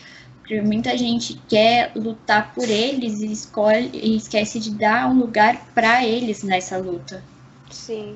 Porque 0.48 0.62
muita 0.62 0.98
gente 0.98 1.34
quer 1.50 1.92
lutar 1.94 2.54
por 2.54 2.70
eles 2.70 3.20
e 3.20 3.30
escolhe 3.30 3.92
e 3.94 4.16
esquece 4.16 4.62
de 4.62 4.72
dar 4.72 5.10
um 5.10 5.20
lugar 5.20 5.74
para 5.76 6.06
eles 6.06 6.42
nessa 6.42 6.78
luta. 6.78 7.22
Sim. 7.70 8.16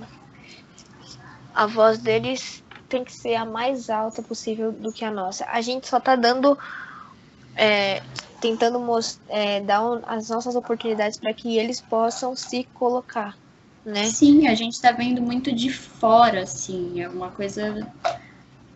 A 1.54 1.66
voz 1.66 1.98
deles 1.98 2.64
tem 2.88 3.04
que 3.04 3.14
ser 3.14 3.36
a 3.36 3.44
mais 3.44 3.90
alta 3.90 4.22
possível 4.22 4.72
do 4.72 4.94
que 4.94 5.04
a 5.04 5.12
nossa. 5.12 5.46
A 5.52 5.60
gente 5.60 5.90
só 5.90 6.00
tá 6.00 6.16
dando 6.16 6.58
é, 7.58 8.02
tentando 8.40 8.80
é, 9.28 9.60
dar 9.60 9.86
um, 9.86 10.02
as 10.06 10.30
nossas 10.30 10.56
oportunidades 10.56 11.20
para 11.20 11.34
que 11.34 11.58
eles 11.58 11.82
possam 11.82 12.34
se 12.34 12.66
colocar, 12.74 13.36
né? 13.84 14.06
Sim, 14.06 14.48
a 14.48 14.56
gente 14.56 14.76
está 14.76 14.94
vendo 14.94 15.22
muito 15.22 15.52
de 15.52 15.70
fora, 15.70 16.44
assim, 16.44 17.02
é 17.02 17.10
uma 17.10 17.30
coisa 17.30 17.86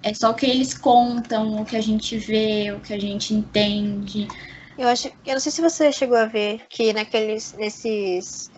é 0.06 0.14
só 0.14 0.30
o 0.30 0.36
que 0.36 0.46
eles 0.46 0.78
contam, 0.78 1.60
o 1.60 1.66
que 1.66 1.76
a 1.76 1.82
gente 1.82 2.16
vê, 2.16 2.72
o 2.72 2.80
que 2.80 2.94
a 2.94 3.00
gente 3.00 3.34
entende. 3.34 4.28
Eu 4.78 4.88
acho, 4.88 5.08
eu 5.26 5.34
não 5.34 5.40
sei 5.40 5.52
se 5.52 5.62
você 5.62 5.92
chegou 5.92 6.16
a 6.16 6.26
ver 6.26 6.62
que 6.70 6.94
naqueles, 6.94 7.54
nesses, 7.54 8.52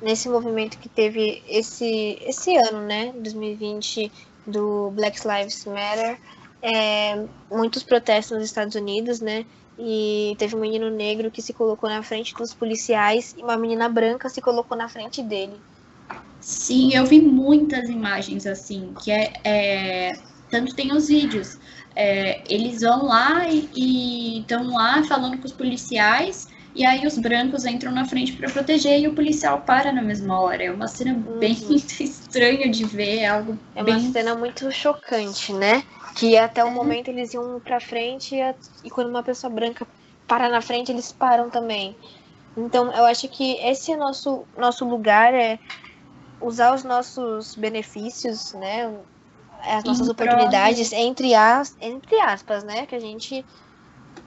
nesse 0.00 0.28
movimento 0.28 0.78
que 0.78 0.88
teve 0.88 1.42
esse, 1.48 2.16
esse 2.22 2.56
ano, 2.56 2.86
né, 2.86 3.12
2020, 3.12 4.12
do 4.46 4.92
Black 4.92 5.20
Lives 5.26 5.64
Matter, 5.64 6.16
é, 6.62 7.16
muitos 7.50 7.82
protestos 7.82 8.36
nos 8.38 8.46
Estados 8.46 8.76
Unidos, 8.76 9.20
né, 9.20 9.44
e 9.76 10.36
teve 10.38 10.54
um 10.54 10.60
menino 10.60 10.90
negro 10.90 11.28
que 11.28 11.42
se 11.42 11.52
colocou 11.52 11.90
na 11.90 12.04
frente 12.04 12.32
dos 12.34 12.54
policiais 12.54 13.34
e 13.36 13.42
uma 13.42 13.56
menina 13.56 13.88
branca 13.88 14.28
se 14.28 14.40
colocou 14.40 14.78
na 14.78 14.88
frente 14.88 15.24
dele. 15.24 15.60
Sim, 16.40 16.94
eu 16.94 17.04
vi 17.04 17.20
muitas 17.20 17.88
imagens 17.88 18.46
assim, 18.46 18.94
que 19.02 19.10
é, 19.10 19.32
é 19.44 20.33
tanto 20.54 20.72
tem 20.72 20.92
os 20.92 21.08
vídeos. 21.08 21.58
É, 21.96 22.42
eles 22.48 22.80
vão 22.80 23.06
lá 23.06 23.48
e 23.48 24.38
estão 24.38 24.72
lá 24.72 25.02
falando 25.02 25.38
com 25.38 25.46
os 25.46 25.52
policiais, 25.52 26.46
e 26.76 26.86
aí 26.86 27.04
os 27.04 27.18
brancos 27.18 27.64
entram 27.64 27.90
na 27.90 28.04
frente 28.04 28.32
para 28.34 28.48
proteger 28.50 29.00
e 29.00 29.08
o 29.08 29.14
policial 29.14 29.62
para 29.62 29.90
na 29.92 30.00
mesma 30.00 30.40
hora. 30.40 30.62
É 30.62 30.70
uma 30.70 30.86
cena 30.86 31.12
uhum. 31.14 31.38
bem 31.40 31.52
estranha 31.76 32.68
de 32.68 32.84
ver, 32.84 33.18
é 33.18 33.26
algo 33.26 33.58
É 33.74 33.82
bem... 33.82 33.96
uma 33.96 34.12
cena 34.12 34.36
muito 34.36 34.70
chocante, 34.70 35.52
né? 35.52 35.82
Que 36.14 36.36
até 36.36 36.64
o 36.64 36.68
é. 36.68 36.70
momento 36.70 37.08
eles 37.08 37.34
iam 37.34 37.58
para 37.58 37.80
frente 37.80 38.36
e, 38.36 38.54
e 38.84 38.90
quando 38.90 39.08
uma 39.08 39.22
pessoa 39.22 39.52
branca 39.52 39.84
para 40.28 40.48
na 40.48 40.60
frente, 40.60 40.92
eles 40.92 41.10
param 41.10 41.50
também. 41.50 41.96
Então, 42.56 42.92
eu 42.92 43.04
acho 43.04 43.28
que 43.28 43.54
esse 43.54 43.90
é 43.90 43.96
nosso 43.96 44.44
nosso 44.56 44.84
lugar 44.84 45.34
é 45.34 45.58
usar 46.40 46.74
os 46.74 46.84
nossos 46.84 47.56
benefícios, 47.56 48.52
né? 48.54 48.92
As 49.66 49.84
nossas 49.84 50.08
oportunidades, 50.08 50.92
entre, 50.92 51.34
as, 51.34 51.76
entre 51.80 52.20
aspas, 52.20 52.64
né? 52.64 52.86
Que 52.86 52.94
a 52.94 53.00
gente. 53.00 53.44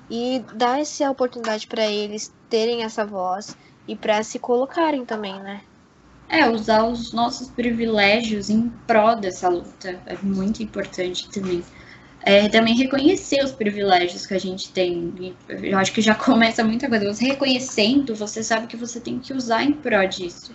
E 0.10 0.44
dar 0.56 0.80
essa 0.80 1.10
oportunidade 1.10 1.68
para 1.68 1.86
eles 1.86 2.34
terem 2.50 2.84
essa 2.84 3.06
voz 3.06 3.58
e 3.88 3.96
para 3.96 4.24
se 4.24 4.40
colocarem 4.40 5.06
também, 5.06 5.38
né? 5.42 5.62
É, 6.30 6.48
usar 6.50 6.84
os 6.84 7.14
nossos 7.14 7.50
privilégios 7.50 8.50
em 8.50 8.70
prol 8.86 9.16
dessa 9.16 9.48
luta 9.48 10.00
é 10.06 10.18
muito 10.22 10.62
importante 10.62 11.30
também. 11.30 11.64
É, 12.22 12.50
também 12.50 12.76
reconhecer 12.76 13.42
os 13.44 13.54
privilégios 13.54 14.26
que 14.26 14.34
a 14.34 14.40
gente 14.40 14.70
tem. 14.72 15.34
Eu 15.48 15.78
acho 15.78 15.94
que 15.94 16.02
já 16.02 16.14
começa 16.16 16.64
muita 16.64 16.90
coisa. 16.90 17.14
Você 17.14 17.26
reconhecendo, 17.26 18.14
você 18.14 18.44
sabe 18.44 18.68
que 18.68 18.76
você 18.76 19.00
tem 19.00 19.20
que 19.20 19.34
usar 19.34 19.64
em 19.64 19.72
prol 19.72 20.06
disso. 20.08 20.52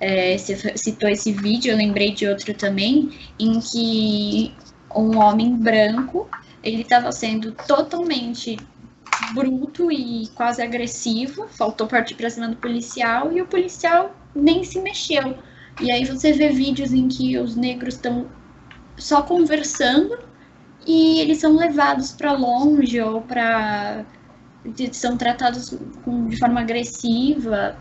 É, 0.00 0.36
você 0.38 0.76
citou 0.76 1.08
esse 1.08 1.32
vídeo, 1.32 1.72
eu 1.72 1.76
lembrei 1.76 2.12
de 2.12 2.26
outro 2.26 2.54
também, 2.54 3.10
em 3.38 3.58
que 3.58 4.54
um 4.94 5.18
homem 5.18 5.56
branco 5.56 6.28
ele 6.62 6.82
estava 6.82 7.10
sendo 7.12 7.52
totalmente 7.66 8.56
bruto 9.34 9.90
e 9.90 10.28
quase 10.34 10.62
agressivo, 10.62 11.48
faltou 11.48 11.86
partir 11.86 12.14
para 12.14 12.30
cima 12.30 12.48
do 12.48 12.56
policial 12.56 13.32
e 13.32 13.42
o 13.42 13.46
policial 13.46 14.14
nem 14.34 14.64
se 14.64 14.80
mexeu. 14.80 15.36
E 15.80 15.90
aí 15.90 16.04
você 16.04 16.32
vê 16.32 16.50
vídeos 16.50 16.92
em 16.92 17.08
que 17.08 17.38
os 17.38 17.56
negros 17.56 17.94
estão 17.94 18.26
só 18.98 19.22
conversando 19.22 20.16
e 20.86 21.20
eles 21.20 21.38
são 21.38 21.56
levados 21.56 22.12
para 22.12 22.32
longe 22.32 23.00
ou 23.00 23.22
para 23.22 24.04
são 24.92 25.16
tratados 25.16 25.70
de 26.28 26.38
forma 26.38 26.60
agressiva. 26.60 27.76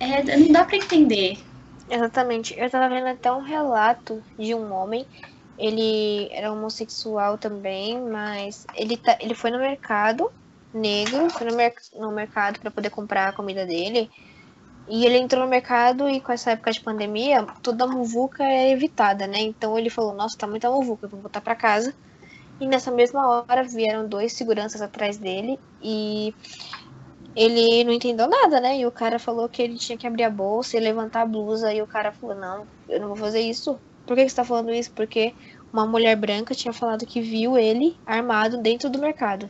É, 0.00 0.36
não 0.36 0.52
dá 0.52 0.64
para 0.64 0.76
entender. 0.76 1.38
Exatamente. 1.88 2.58
Eu 2.58 2.66
estava 2.66 2.88
vendo 2.88 3.06
até 3.08 3.32
um 3.32 3.42
relato 3.42 4.22
de 4.38 4.54
um 4.54 4.72
homem. 4.72 5.06
Ele 5.58 6.28
era 6.32 6.52
homossexual 6.52 7.36
também, 7.36 8.00
mas 8.00 8.64
ele, 8.74 8.96
tá, 8.96 9.16
ele 9.20 9.34
foi 9.34 9.50
no 9.50 9.58
mercado 9.58 10.30
negro, 10.72 11.30
foi 11.30 11.50
no, 11.50 11.56
mer 11.56 11.74
no 11.94 12.12
mercado 12.12 12.60
para 12.60 12.70
poder 12.70 12.90
comprar 12.90 13.28
a 13.28 13.32
comida 13.32 13.66
dele. 13.66 14.10
E 14.88 15.04
ele 15.04 15.18
entrou 15.18 15.42
no 15.44 15.50
mercado 15.50 16.08
e 16.08 16.20
com 16.20 16.32
essa 16.32 16.52
época 16.52 16.72
de 16.72 16.80
pandemia, 16.80 17.44
toda 17.62 17.84
a 17.84 17.88
muvuca 17.88 18.42
é 18.44 18.70
evitada, 18.70 19.26
né? 19.26 19.40
Então 19.40 19.78
ele 19.78 19.90
falou, 19.90 20.14
nossa, 20.14 20.36
tá 20.38 20.46
muita 20.46 20.70
muvuca, 20.70 21.06
eu 21.06 21.10
vou 21.10 21.20
voltar 21.20 21.40
para 21.42 21.56
casa. 21.56 21.94
E 22.60 22.66
nessa 22.66 22.90
mesma 22.90 23.44
hora 23.48 23.62
vieram 23.64 24.08
dois 24.08 24.32
seguranças 24.32 24.80
atrás 24.80 25.18
dele 25.18 25.58
e 25.80 26.34
ele 27.38 27.84
não 27.84 27.92
entendeu 27.92 28.28
nada, 28.28 28.60
né? 28.60 28.80
E 28.80 28.84
o 28.84 28.90
cara 28.90 29.16
falou 29.16 29.48
que 29.48 29.62
ele 29.62 29.76
tinha 29.76 29.96
que 29.96 30.08
abrir 30.08 30.24
a 30.24 30.30
bolsa 30.30 30.76
e 30.76 30.80
levantar 30.80 31.22
a 31.22 31.26
blusa. 31.26 31.72
E 31.72 31.80
o 31.80 31.86
cara 31.86 32.10
falou, 32.10 32.34
não, 32.34 32.66
eu 32.88 33.00
não 33.00 33.06
vou 33.06 33.16
fazer 33.16 33.40
isso. 33.40 33.78
Por 34.04 34.16
que, 34.16 34.28
você 34.28 34.34
tá 34.34 34.44
falando 34.44 34.72
isso? 34.72 34.90
Porque 34.90 35.32
uma 35.72 35.86
mulher 35.86 36.16
branca 36.16 36.52
tinha 36.52 36.72
falado 36.72 37.06
que 37.06 37.20
viu 37.20 37.56
ele 37.56 37.96
armado 38.04 38.60
dentro 38.60 38.90
do 38.90 38.98
mercado. 38.98 39.48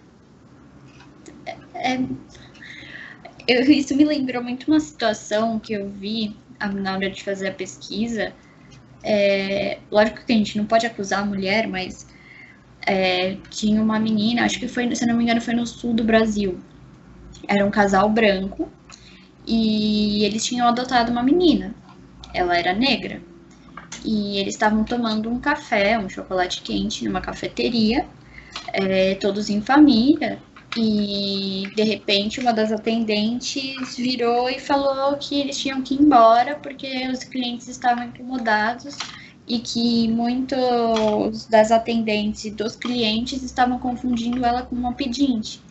É, 1.75 1.99
eu, 3.47 3.63
isso 3.63 3.97
me 3.97 4.05
lembrou 4.05 4.43
muito 4.43 4.69
uma 4.69 4.81
situação 4.81 5.59
que 5.59 5.73
eu 5.73 5.89
vi 5.89 6.37
na 6.75 6.93
hora 6.93 7.09
de 7.09 7.25
fazer 7.25 7.49
a 7.49 7.55
pesquisa. 7.55 8.35
É, 9.03 9.79
lógico 9.91 10.27
que 10.27 10.33
a 10.33 10.37
gente 10.37 10.59
não 10.59 10.67
pode 10.67 10.87
acusar 10.87 11.23
a 11.23 11.25
mulher, 11.25 11.67
mas 11.67 12.07
é, 12.87 13.37
tinha 13.49 13.81
uma 13.81 13.99
menina, 13.99 14.45
acho 14.45 14.59
que 14.59 14.69
foi, 14.69 14.95
se 14.95 15.07
não 15.07 15.17
me 15.17 15.23
engano, 15.23 15.41
foi 15.41 15.55
no 15.55 15.67
sul 15.67 15.95
do 15.95 16.05
Brasil. 16.05 16.59
Era 17.47 17.65
um 17.65 17.71
casal 17.71 18.09
branco 18.09 18.69
e 19.47 20.25
eles 20.25 20.45
tinham 20.45 20.69
adotado 20.69 21.11
uma 21.11 21.23
menina. 21.23 21.75
Ela 22.35 22.57
era 22.57 22.73
negra. 22.73 23.23
E 24.05 24.39
eles 24.39 24.55
estavam 24.55 24.85
tomando 24.85 25.31
um 25.31 25.41
café, 25.41 25.99
um 25.99 26.09
chocolate 26.09 26.63
quente 26.63 27.05
numa 27.05 27.21
cafeteria, 27.21 28.07
é, 28.73 29.15
todos 29.15 29.49
em 29.49 29.61
família. 29.61 30.39
E 30.77 31.65
de 31.75 31.83
repente 31.83 32.41
uma 32.41 32.53
das 32.53 32.71
atendentes 32.71 33.97
virou 33.97 34.51
e 34.51 34.61
falou 34.61 35.17
que 35.17 35.41
eles 35.41 35.59
tinham 35.59 35.83
que 35.83 35.95
ir 35.95 36.03
embora 36.03 36.57
porque 36.57 37.09
os 37.09 37.25
clientes 37.25 37.69
estavam 37.69 38.05
incomodados 38.05 38.97
e 39.47 39.59
que 39.59 40.07
muitos 40.09 41.47
das 41.47 41.73
atendentes 41.73 42.45
e 42.45 42.51
dos 42.51 42.77
clientes 42.77 43.43
estavam 43.43 43.79
confundindo 43.79 44.45
ela 44.45 44.63
com 44.63 44.77
uma 44.77 44.93
pedinte. 44.93 45.63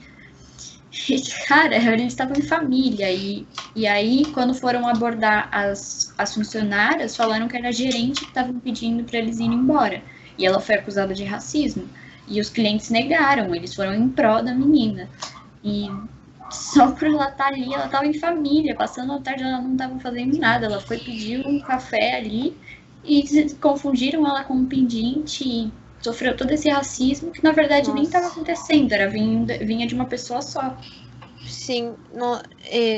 Cara, 1.47 1.75
eles 1.75 2.07
estavam 2.07 2.35
em 2.37 2.41
família. 2.41 3.11
E, 3.11 3.47
e 3.75 3.87
aí, 3.87 4.25
quando 4.33 4.53
foram 4.53 4.87
abordar 4.87 5.49
as, 5.51 6.13
as 6.17 6.33
funcionárias, 6.33 7.15
falaram 7.15 7.47
que 7.47 7.57
era 7.57 7.69
a 7.69 7.71
gerente 7.71 8.21
que 8.21 8.27
estavam 8.27 8.59
pedindo 8.59 9.03
para 9.03 9.19
eles 9.19 9.39
irem 9.39 9.53
embora. 9.53 10.01
E 10.37 10.45
ela 10.45 10.59
foi 10.59 10.75
acusada 10.75 11.13
de 11.13 11.23
racismo. 11.23 11.87
E 12.27 12.41
os 12.41 12.49
clientes 12.49 12.89
negaram, 12.89 13.55
eles 13.55 13.73
foram 13.73 13.93
em 13.93 14.09
prol 14.09 14.43
da 14.43 14.53
menina. 14.53 15.09
E 15.63 15.89
só 16.49 16.91
por 16.93 17.07
ela 17.07 17.29
estar 17.29 17.35
tá 17.35 17.47
ali, 17.47 17.73
ela 17.73 17.85
estava 17.85 18.05
em 18.05 18.13
família, 18.13 18.75
passando 18.75 19.13
a 19.13 19.19
tarde, 19.19 19.43
ela 19.43 19.61
não 19.61 19.73
estava 19.73 19.99
fazendo 19.99 20.37
nada. 20.37 20.65
Ela 20.65 20.81
foi 20.81 20.97
pedir 20.97 21.45
um 21.45 21.59
café 21.59 22.17
ali 22.17 22.55
e 23.03 23.53
confundiram 23.61 24.27
ela 24.27 24.43
com 24.43 24.53
um 24.53 24.65
pedinte 24.65 25.47
e 25.47 25.71
sofreu 26.07 26.35
todo 26.35 26.51
esse 26.51 26.69
racismo 26.69 27.31
que 27.31 27.43
na 27.43 27.51
verdade 27.51 27.87
Nossa. 27.87 27.93
nem 27.93 28.03
estava 28.03 28.27
acontecendo, 28.27 28.91
era 28.91 29.09
vinha, 29.09 29.45
vinha 29.59 29.87
de 29.87 29.95
uma 29.95 30.05
pessoa 30.05 30.41
só. 30.41 30.77
Sim, 31.45 31.95
no, 32.13 32.41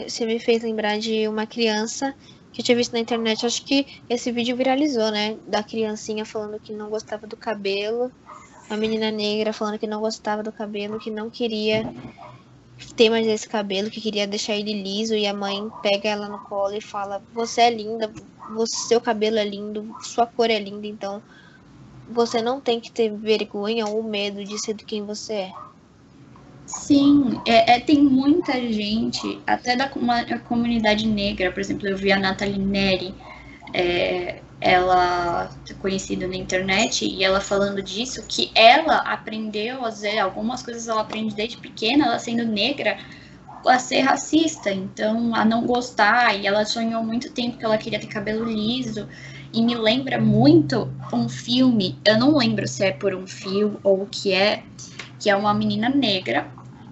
você 0.07 0.25
me 0.25 0.39
fez 0.39 0.63
lembrar 0.63 0.97
de 0.99 1.27
uma 1.27 1.45
criança 1.45 2.13
que 2.51 2.61
eu 2.61 2.65
tinha 2.65 2.77
visto 2.77 2.93
na 2.93 2.99
internet, 2.99 3.45
acho 3.45 3.63
que 3.63 3.85
esse 4.09 4.31
vídeo 4.31 4.55
viralizou, 4.55 5.11
né? 5.11 5.37
Da 5.47 5.61
criancinha 5.61 6.25
falando 6.25 6.59
que 6.59 6.73
não 6.73 6.89
gostava 6.89 7.27
do 7.27 7.37
cabelo 7.37 8.11
uma 8.69 8.77
menina 8.77 9.09
negra 9.09 9.51
falando 9.51 9.79
que 9.79 9.87
não 9.87 9.99
gostava 9.99 10.43
do 10.43 10.51
cabelo, 10.51 10.99
que 10.99 11.09
não 11.09 11.29
queria 11.29 11.91
ter 12.95 13.09
mais 13.09 13.25
esse 13.25 13.49
cabelo, 13.49 13.89
que 13.89 13.99
queria 13.99 14.27
deixar 14.27 14.55
ele 14.55 14.83
liso, 14.83 15.15
e 15.15 15.25
a 15.25 15.33
mãe 15.33 15.67
pega 15.81 16.09
ela 16.09 16.29
no 16.29 16.39
colo 16.39 16.75
e 16.75 16.81
fala: 16.81 17.21
Você 17.33 17.61
é 17.61 17.69
linda, 17.71 18.11
você, 18.53 18.75
seu 18.87 19.01
cabelo 19.01 19.39
é 19.39 19.43
lindo, 19.43 19.95
sua 20.01 20.27
cor 20.27 20.49
é 20.51 20.59
linda, 20.59 20.85
então 20.85 21.21
você 22.09 22.41
não 22.41 22.59
tem 22.59 22.79
que 22.79 22.91
ter 22.91 23.11
vergonha 23.11 23.85
ou 23.85 24.01
medo 24.03 24.43
de 24.43 24.59
ser 24.59 24.73
de 24.73 24.83
quem 24.83 25.05
você 25.05 25.33
é. 25.33 25.51
Sim, 26.65 27.41
é, 27.47 27.75
é, 27.75 27.79
tem 27.79 28.01
muita 28.03 28.53
gente, 28.53 29.39
até 29.45 29.75
da 29.75 29.89
comunidade 29.89 31.07
negra, 31.07 31.51
por 31.51 31.59
exemplo, 31.59 31.87
eu 31.87 31.97
vi 31.97 32.11
a 32.11 32.19
Nathalie 32.19 32.59
Neri, 32.59 33.15
é, 33.73 34.39
ela 34.61 35.49
é 35.67 35.73
conhecida 35.75 36.27
na 36.27 36.35
internet 36.35 37.05
e 37.05 37.23
ela 37.23 37.39
falando 37.39 37.81
disso 37.81 38.23
que 38.27 38.51
ela 38.53 38.97
aprendeu 38.97 39.85
a 39.85 39.89
dizer 39.89 40.19
algumas 40.19 40.61
coisas 40.61 40.87
ela 40.87 41.01
aprende 41.01 41.33
desde 41.33 41.57
pequena, 41.57 42.05
ela 42.05 42.19
sendo 42.19 42.45
negra, 42.45 42.97
a 43.65 43.79
ser 43.79 44.01
racista, 44.01 44.71
então 44.71 45.33
a 45.33 45.43
não 45.43 45.65
gostar 45.65 46.37
e 46.39 46.45
ela 46.45 46.65
sonhou 46.65 47.03
muito 47.03 47.31
tempo 47.31 47.57
que 47.57 47.65
ela 47.65 47.77
queria 47.77 47.99
ter 47.99 48.07
cabelo 48.07 48.45
liso 48.45 49.07
e 49.53 49.61
me 49.61 49.75
lembra 49.75 50.19
muito 50.19 50.89
um 51.11 51.27
filme, 51.27 51.97
eu 52.05 52.17
não 52.17 52.37
lembro 52.37 52.67
se 52.67 52.85
é 52.85 52.91
por 52.91 53.15
um 53.15 53.25
fio 53.25 53.79
ou 53.83 54.03
o 54.03 54.07
que 54.07 54.33
é, 54.33 54.63
que 55.19 55.29
é 55.29 55.35
uma 55.35 55.53
menina 55.53 55.89
negra 55.89 56.47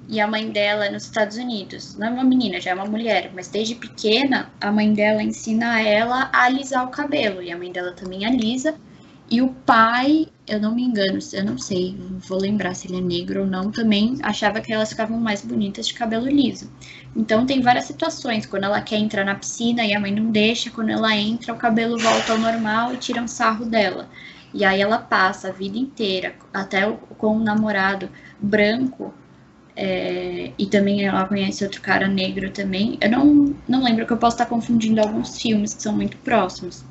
e 0.10 0.22
a 0.22 0.28
mãe 0.28 0.50
dela 0.50 0.86
é 0.86 0.90
nos 0.90 1.04
Estados 1.04 1.38
Unidos. 1.38 1.96
Não 1.98 2.08
é 2.08 2.10
uma 2.10 2.24
menina, 2.24 2.62
já 2.62 2.72
é 2.72 2.74
uma 2.74 2.86
mulher, 2.86 3.32
mas 3.36 3.50
desde 3.50 3.76
pequena 3.76 4.50
a 4.62 4.72
mãe 4.72 4.94
dela 4.94 5.22
ensina 5.22 5.82
ela 5.82 6.30
a 6.32 6.46
alisar 6.46 6.86
o 6.86 6.90
cabelo 6.90 7.42
e 7.42 7.52
a 7.52 7.58
mãe 7.58 7.72
dela 7.72 7.92
também 7.92 8.26
alisa. 8.26 8.76
E 9.30 9.42
o 9.42 9.50
pai, 9.50 10.28
eu 10.48 10.60
não 10.60 10.74
me 10.74 10.84
engano, 10.84 11.20
eu 11.34 11.44
não 11.44 11.58
sei, 11.58 11.98
vou 12.28 12.40
lembrar 12.40 12.74
se 12.74 12.88
ele 12.88 12.98
é 12.98 13.02
negro 13.02 13.42
ou 13.42 13.48
não, 13.48 13.70
também 13.72 14.18
achava 14.24 14.62
que 14.62 14.72
elas 14.72 14.90
ficavam 14.90 15.20
mais 15.20 15.42
bonitas 15.42 15.88
de 15.88 15.94
cabelo 15.94 16.28
liso. 16.28 16.72
Então 17.14 17.46
tem 17.46 17.62
várias 17.62 17.86
situações, 17.86 18.46
quando 18.46 18.64
ela 18.64 18.80
quer 18.80 18.98
entrar 18.98 19.26
na 19.26 19.36
piscina 19.36 19.84
e 19.86 19.94
a 19.94 20.00
mãe 20.00 20.14
não 20.14 20.32
deixa, 20.32 20.72
quando 20.72 20.90
ela 20.92 21.14
entra 21.16 21.54
o 21.54 21.58
cabelo 21.58 21.98
volta 21.98 22.32
ao 22.32 22.38
normal 22.38 22.94
e 22.94 22.98
tira 22.98 23.22
um 23.22 23.28
sarro 23.28 23.66
dela. 23.66 24.10
E 24.54 24.64
aí 24.64 24.80
ela 24.80 24.98
passa 24.98 25.50
a 25.50 25.52
vida 25.52 25.78
inteira, 25.78 26.34
até 26.54 26.90
com 27.18 27.36
um 27.36 27.44
namorado 27.44 28.10
branco, 28.40 29.14
é, 29.76 30.52
e 30.58 30.66
também 30.68 31.06
ela 31.06 31.26
conhece 31.28 31.64
outro 31.66 31.82
cara 31.82 32.08
negro 32.08 32.50
também. 32.50 32.98
Eu 33.02 33.12
não, 33.12 33.56
não 33.68 33.84
lembro 33.84 34.08
que 34.08 34.14
eu 34.14 34.18
posso 34.18 34.36
estar 34.36 34.46
confundindo 34.46 35.02
alguns 35.02 35.40
filmes 35.40 35.74
que 35.74 35.84
são 35.84 35.94
muito 35.94 36.16
próximos. 36.18 36.86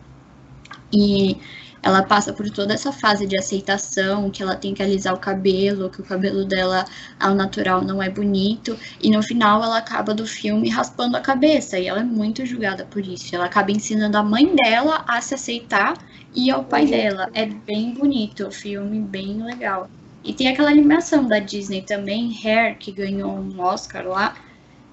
E 0.93 1.37
ela 1.83 2.03
passa 2.03 2.33
por 2.33 2.51
toda 2.51 2.75
essa 2.75 2.93
fase 2.93 3.27
de 3.27 3.39
aceitação, 3.39 4.31
que 4.31 4.43
ela 4.43 4.57
tem 4.57 4.75
que 4.75 4.83
alisar 4.83 5.15
o 5.15 5.19
cabelo, 5.19 5.91
que 5.91 6.01
o 6.01 6.05
cabelo 6.05 6.45
dela 6.45 6.85
ao 7.19 7.35
natural 7.35 7.83
não 7.83 8.03
é 8.03 8.11
bonito, 8.11 8.77
e 9.01 9.11
no 9.11 9.23
final 9.23 9.63
ela 9.63 9.79
acaba 9.79 10.15
do 10.15 10.27
filme 10.27 10.69
raspando 10.69 11.17
a 11.17 11.21
cabeça, 11.21 11.79
e 11.79 11.87
ela 11.87 12.01
é 12.01 12.05
muito 12.05 12.45
julgada 12.45 12.85
por 12.85 13.07
isso. 13.07 13.35
Ela 13.35 13.47
acaba 13.47 13.71
ensinando 13.71 14.17
a 14.17 14.23
mãe 14.23 14.55
dela 14.55 15.05
a 15.07 15.21
se 15.21 15.35
aceitar 15.35 15.95
e 16.35 16.51
ao 16.51 16.65
pai 16.65 16.87
dela. 16.87 17.31
É 17.35 17.47
bem 17.47 17.95
bonito 17.95 18.47
o 18.47 18.53
filme, 18.53 19.01
bem 19.01 19.43
legal. 19.43 19.89
E 20.23 20.33
tem 20.33 20.49
aquela 20.49 20.71
animação 20.71 21.27
da 21.27 21.39
Disney 21.39 21.83
também, 21.83 22.37
Hair, 22.45 22.79
que 22.79 22.91
ganhou 22.91 23.31
um 23.31 23.61
Oscar 23.61 24.07
lá, 24.07 24.35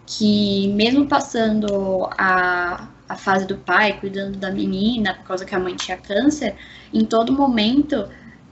que 0.06 0.67
mesmo 0.76 1.08
passando 1.08 2.08
a, 2.12 2.88
a 3.13 3.15
fase 3.15 3.45
do 3.45 3.58
pai, 3.58 3.99
cuidando 3.99 4.38
da 4.38 4.52
menina, 4.52 5.13
por 5.13 5.23
causa 5.23 5.45
que 5.45 5.56
a 5.56 5.60
mãe 5.60 5.76
tinha 5.76 5.97
câncer, 5.97 6.56
em 6.93 7.06
todo 7.06 7.32
momento 7.32 8.10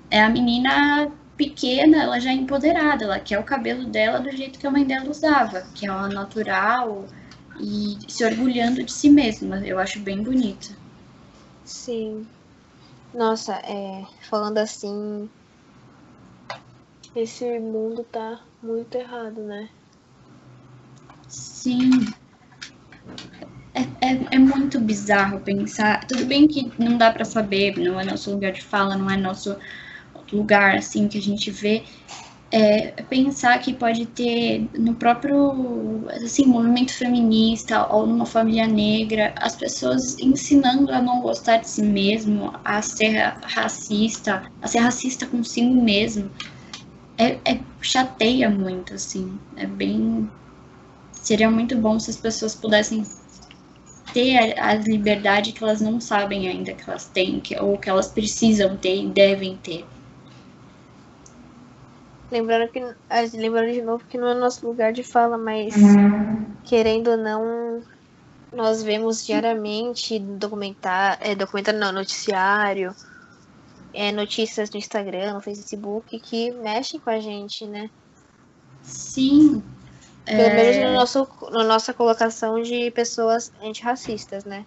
é 0.09 0.21
a 0.21 0.29
menina 0.29 1.11
pequena, 1.35 2.03
ela 2.03 2.19
já 2.19 2.29
é 2.29 2.33
empoderada, 2.33 3.05
ela 3.05 3.19
quer 3.19 3.39
o 3.39 3.43
cabelo 3.43 3.85
dela 3.85 4.19
do 4.19 4.31
jeito 4.31 4.59
que 4.59 4.67
a 4.67 4.71
mãe 4.71 4.85
dela 4.85 5.09
usava, 5.09 5.61
que 5.73 5.87
é 5.87 5.91
o 5.91 6.07
natural 6.07 7.05
e 7.59 7.97
se 8.07 8.23
orgulhando 8.23 8.83
de 8.83 8.91
si 8.91 9.09
mesma. 9.09 9.57
Eu 9.65 9.79
acho 9.79 9.99
bem 9.99 10.21
bonito. 10.21 10.75
Sim. 11.65 12.27
Nossa, 13.13 13.55
é, 13.55 14.05
falando 14.29 14.59
assim, 14.59 15.29
esse 17.15 17.59
mundo 17.59 18.03
tá 18.03 18.39
muito 18.61 18.95
errado, 18.95 19.41
né? 19.41 19.69
Sim. 21.27 21.89
É, 23.73 23.81
é, 24.05 24.27
é, 24.31 24.39
muito 24.39 24.79
bizarro 24.79 25.39
pensar. 25.39 26.05
Tudo 26.05 26.25
bem 26.25 26.47
que 26.47 26.71
não 26.77 26.97
dá 26.97 27.11
para 27.11 27.23
saber, 27.23 27.77
não 27.77 27.99
é 27.99 28.03
nosso 28.03 28.31
lugar 28.31 28.51
de 28.51 28.61
fala, 28.61 28.97
não 28.97 29.09
é 29.09 29.15
nosso 29.15 29.55
lugar 30.31 30.75
assim 30.75 31.07
que 31.07 31.17
a 31.17 31.21
gente 31.21 31.49
vê. 31.49 31.83
É, 32.53 32.91
pensar 33.03 33.57
que 33.59 33.73
pode 33.73 34.05
ter 34.07 34.67
no 34.77 34.93
próprio 34.95 36.05
assim 36.09 36.45
movimento 36.45 36.91
feminista 36.91 37.87
ou 37.87 38.05
numa 38.05 38.25
família 38.25 38.67
negra 38.67 39.33
as 39.37 39.55
pessoas 39.55 40.19
ensinando 40.19 40.91
a 40.91 41.01
não 41.01 41.21
gostar 41.21 41.57
de 41.57 41.69
si 41.69 41.81
mesmo 41.81 42.53
a 42.65 42.81
ser 42.81 43.35
racista 43.41 44.51
a 44.61 44.67
ser 44.67 44.79
racista 44.79 45.25
consigo 45.25 45.73
mesmo 45.73 46.29
é, 47.17 47.37
é 47.45 47.57
chateia 47.79 48.49
muito 48.49 48.95
assim 48.95 49.39
é 49.55 49.65
bem 49.65 50.29
seria 51.13 51.49
muito 51.49 51.77
bom 51.77 51.97
se 52.01 52.09
as 52.09 52.17
pessoas 52.17 52.53
pudessem 52.53 53.05
ter 54.13 54.59
a, 54.59 54.69
a, 54.69 54.73
liberdade 54.75 55.51
que 55.51 55.63
elas 55.63 55.81
não 55.81 55.99
sabem 55.99 56.47
ainda 56.47 56.73
que 56.73 56.89
elas 56.89 57.07
têm, 57.07 57.39
que, 57.39 57.59
ou 57.59 57.77
que 57.77 57.89
elas 57.89 58.07
precisam 58.07 58.77
ter 58.77 59.03
e 59.03 59.07
devem 59.07 59.57
ter. 59.57 59.85
Lembrando 62.31 62.71
que 62.71 62.79
lembrando 63.33 63.73
de 63.73 63.81
novo 63.81 64.05
que 64.09 64.17
não 64.17 64.29
é 64.29 64.33
nosso 64.33 64.65
lugar 64.65 64.93
de 64.93 65.03
fala, 65.03 65.37
mas 65.37 65.73
querendo 66.63 67.11
ou 67.11 67.17
não, 67.17 67.83
nós 68.53 68.81
vemos 68.81 69.25
diariamente 69.25 70.17
documentar, 70.17 71.17
é, 71.19 71.35
documentário 71.35 71.79
não, 71.79 71.91
noticiário, 71.91 72.95
é, 73.93 74.11
notícias 74.11 74.69
no 74.69 74.77
Instagram, 74.77 75.33
no 75.33 75.41
Facebook 75.41 76.17
que 76.19 76.51
mexem 76.51 76.99
com 76.99 77.09
a 77.09 77.19
gente, 77.19 77.65
né? 77.65 77.89
Sim, 78.81 79.61
pelo 80.25 80.41
é... 80.41 80.55
menos 80.55 80.77
no 80.77 80.93
nosso, 80.93 81.27
na 81.51 81.63
nossa 81.63 81.93
colocação 81.93 82.61
de 82.61 82.91
pessoas 82.91 83.51
antirracistas, 83.61 84.45
né? 84.45 84.65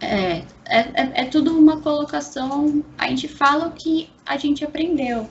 É, 0.00 0.42
é, 0.66 0.80
é, 0.94 1.12
é, 1.14 1.24
tudo 1.24 1.56
uma 1.56 1.80
colocação. 1.80 2.84
A 2.98 3.08
gente 3.08 3.28
fala 3.28 3.68
o 3.68 3.72
que 3.72 4.10
a 4.26 4.36
gente 4.36 4.64
aprendeu. 4.64 5.28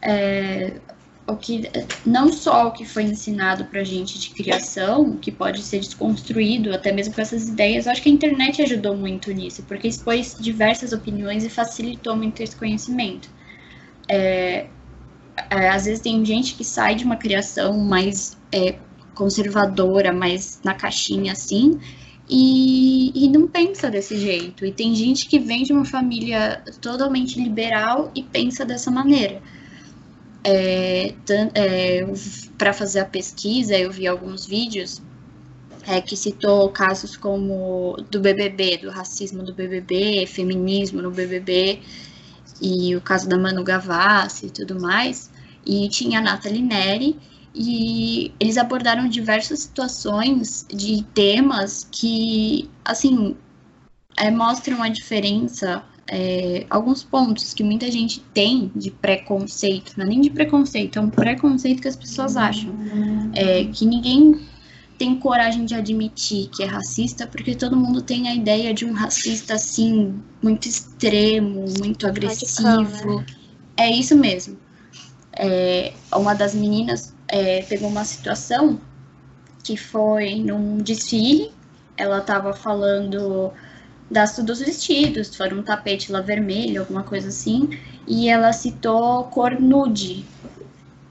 É, 0.00 0.80
o 1.26 1.36
que, 1.36 1.70
não 2.06 2.32
só 2.32 2.68
o 2.68 2.70
que 2.72 2.86
foi 2.86 3.02
ensinado 3.02 3.66
pra 3.66 3.84
gente 3.84 4.18
de 4.18 4.30
criação, 4.30 5.16
que 5.16 5.30
pode 5.30 5.60
ser 5.62 5.80
desconstruído, 5.80 6.72
até 6.72 6.90
mesmo 6.90 7.14
com 7.14 7.20
essas 7.20 7.48
ideias, 7.48 7.84
eu 7.84 7.92
acho 7.92 8.02
que 8.02 8.08
a 8.08 8.12
internet 8.12 8.62
ajudou 8.62 8.96
muito 8.96 9.30
nisso, 9.30 9.62
porque 9.64 9.88
expôs 9.88 10.36
diversas 10.40 10.92
opiniões 10.92 11.44
e 11.44 11.50
facilitou 11.50 12.16
muito 12.16 12.42
esse 12.42 12.56
conhecimento. 12.56 13.28
É, 14.08 14.68
é, 15.50 15.68
às 15.68 15.84
vezes 15.84 16.00
tem 16.00 16.24
gente 16.24 16.54
que 16.54 16.64
sai 16.64 16.94
de 16.94 17.04
uma 17.04 17.16
criação 17.16 17.78
mais 17.78 18.36
é, 18.52 18.76
conservadora, 19.14 20.12
mais 20.12 20.60
na 20.64 20.74
caixinha 20.74 21.32
assim, 21.32 21.78
e, 22.28 23.10
e, 23.14 23.28
não 23.28 23.48
pensa 23.48 23.90
desse 23.90 24.16
jeito. 24.18 24.64
E 24.64 24.72
tem 24.72 24.94
gente 24.94 25.26
que 25.26 25.38
vem 25.38 25.62
de 25.62 25.72
uma 25.72 25.84
família 25.84 26.62
totalmente 26.80 27.40
liberal 27.40 28.10
e 28.14 28.22
pensa 28.22 28.64
dessa 28.64 28.90
maneira. 28.90 29.40
É, 30.44 31.14
é, 31.54 32.06
Para 32.56 32.72
fazer 32.72 33.00
a 33.00 33.04
pesquisa, 33.04 33.76
eu 33.78 33.90
vi 33.90 34.06
alguns 34.06 34.46
vídeos 34.46 35.02
é, 35.86 36.02
que 36.02 36.16
citou 36.16 36.68
casos 36.70 37.16
como 37.16 37.96
do 38.10 38.20
BBB, 38.20 38.78
do 38.78 38.90
racismo 38.90 39.42
do 39.42 39.54
BBB, 39.54 40.26
feminismo 40.26 41.00
no 41.00 41.10
BBB, 41.10 41.80
e 42.60 42.94
o 42.94 43.00
caso 43.00 43.28
da 43.28 43.38
Manu 43.38 43.64
Gavassi 43.64 44.46
e 44.46 44.50
tudo 44.50 44.78
mais, 44.78 45.27
e 45.68 45.88
tinha 45.90 46.20
a 46.20 46.22
Nathalie 46.22 46.62
Neri, 46.62 47.16
e 47.54 48.32
eles 48.40 48.56
abordaram 48.56 49.06
diversas 49.08 49.60
situações 49.60 50.66
de 50.72 51.02
temas 51.14 51.86
que, 51.90 52.70
assim, 52.84 53.36
é, 54.16 54.30
mostram 54.30 54.82
a 54.82 54.88
diferença, 54.88 55.84
é, 56.06 56.64
alguns 56.70 57.02
pontos 57.02 57.52
que 57.52 57.62
muita 57.62 57.90
gente 57.90 58.20
tem 58.32 58.72
de 58.74 58.90
preconceito, 58.90 59.92
não 59.96 60.06
é 60.06 60.08
nem 60.08 60.20
de 60.20 60.30
preconceito, 60.30 60.98
é 60.98 61.02
um 61.02 61.10
preconceito 61.10 61.82
que 61.82 61.88
as 61.88 61.96
pessoas 61.96 62.36
acham, 62.36 62.74
é, 63.34 63.64
que 63.64 63.84
ninguém 63.84 64.40
tem 64.96 65.16
coragem 65.16 65.64
de 65.64 65.74
admitir 65.74 66.48
que 66.48 66.62
é 66.62 66.66
racista, 66.66 67.26
porque 67.26 67.54
todo 67.54 67.76
mundo 67.76 68.02
tem 68.02 68.28
a 68.28 68.34
ideia 68.34 68.72
de 68.72 68.84
um 68.84 68.92
racista 68.92 69.54
assim, 69.54 70.14
muito 70.42 70.66
extremo, 70.66 71.64
muito 71.78 72.06
agressivo. 72.06 72.68
Radical, 72.68 73.16
né? 73.16 73.26
É 73.76 73.90
isso 73.92 74.16
mesmo. 74.16 74.56
É, 75.38 75.92
uma 76.12 76.34
das 76.34 76.54
meninas 76.54 77.14
é, 77.28 77.62
pegou 77.62 77.88
uma 77.88 78.04
situação 78.04 78.80
que 79.62 79.76
foi 79.76 80.36
num 80.36 80.78
desfile, 80.78 81.52
ela 81.96 82.18
estava 82.18 82.52
falando 82.52 83.52
das, 84.10 84.38
dos 84.38 84.60
vestidos, 84.60 85.34
foi 85.36 85.52
um 85.52 85.62
tapete 85.62 86.10
lá 86.10 86.20
vermelho, 86.20 86.80
alguma 86.80 87.02
coisa 87.02 87.28
assim, 87.28 87.70
e 88.06 88.28
ela 88.28 88.52
citou 88.52 89.24
cor 89.24 89.60
nude. 89.60 90.24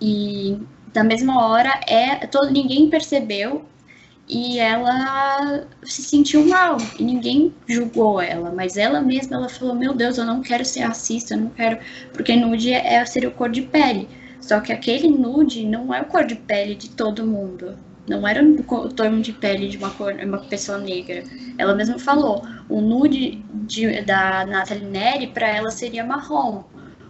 E 0.02 0.60
da 0.92 1.04
mesma 1.04 1.48
hora, 1.48 1.80
é, 1.88 2.26
todo, 2.28 2.52
ninguém 2.52 2.90
percebeu 2.90 3.66
e 4.30 4.60
ela 4.60 5.66
se 5.84 6.02
sentiu 6.04 6.46
mal 6.46 6.78
e 7.00 7.04
ninguém 7.04 7.54
julgou 7.66 8.20
ela, 8.20 8.52
mas 8.52 8.76
ela 8.76 9.02
mesma 9.02 9.38
ela 9.38 9.50
falou: 9.50 9.74
Meu 9.74 9.94
Deus, 9.94 10.18
eu 10.18 10.26
não 10.26 10.42
quero 10.42 10.66
ser 10.66 10.82
racista, 10.82 11.34
eu 11.34 11.40
não 11.40 11.50
quero, 11.50 11.80
porque 12.14 12.36
nude 12.36 12.74
é, 12.74 13.06
seria 13.06 13.30
o 13.30 13.32
cor 13.32 13.50
de 13.50 13.62
pele. 13.62 14.08
Só 14.42 14.60
que 14.60 14.72
aquele 14.74 15.10
nude 15.10 15.66
não 15.66 15.94
é 15.94 16.02
o 16.02 16.06
cor 16.06 16.26
de 16.26 16.36
pele 16.36 16.76
de 16.76 16.90
todo 16.90 17.26
mundo. 17.26 17.78
Não 18.08 18.26
era 18.26 18.42
o 18.44 18.90
tom 18.90 19.20
de 19.20 19.34
pele 19.34 19.68
de 19.68 19.78
uma, 19.78 19.90
cor, 19.92 20.14
uma 20.14 20.38
pessoa 20.40 20.78
negra. 20.78 21.24
Ela 21.58 21.74
mesma 21.76 21.98
falou: 21.98 22.46
o 22.70 22.82
nude 22.82 23.44
de, 23.54 24.02
da 24.02 24.46
Nathalie 24.46 24.86
Neri 24.86 25.28
para 25.28 25.48
ela 25.48 25.72
seria 25.72 26.06
marrom. 26.06 26.64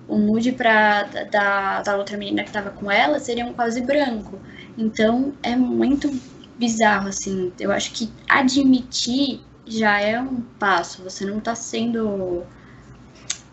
O 0.08 0.18
nude 0.18 0.52
pra, 0.52 1.04
da, 1.32 1.82
da 1.82 1.98
outra 1.98 2.18
menina 2.18 2.44
que 2.44 2.50
estava 2.50 2.70
com 2.70 2.90
ela 2.90 3.20
seria 3.20 3.46
um 3.46 3.54
quase 3.54 3.82
branco. 3.82 4.40
Então 4.78 5.34
é 5.44 5.56
muito 5.56 6.10
bizarro, 6.58 7.10
assim. 7.10 7.52
Eu 7.60 7.72
acho 7.72 7.92
que 7.92 8.12
admitir 8.28 9.42
já 9.66 10.00
é 10.00 10.20
um 10.20 10.42
passo. 10.60 11.04
Você 11.04 11.26
não 11.26 11.40
tá 11.40 11.56
sendo 11.56 12.44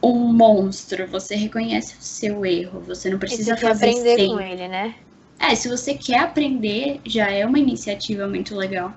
um 0.03 0.33
monstro. 0.33 1.07
Você 1.09 1.35
reconhece 1.35 1.97
o 1.99 2.03
seu 2.03 2.45
erro. 2.45 2.81
Você 2.81 3.11
não 3.11 3.19
precisa 3.19 3.57
você 3.57 3.67
fazer 3.67 3.91
aprender 3.91 4.17
sem. 4.17 4.29
com 4.29 4.41
ele, 4.41 4.69
né? 4.69 4.95
É, 5.39 5.55
se 5.55 5.69
você 5.69 5.95
quer 5.95 6.21
aprender, 6.21 7.01
já 7.05 7.31
é 7.31 7.45
uma 7.45 7.59
iniciativa 7.59 8.27
muito 8.27 8.55
legal. 8.55 8.95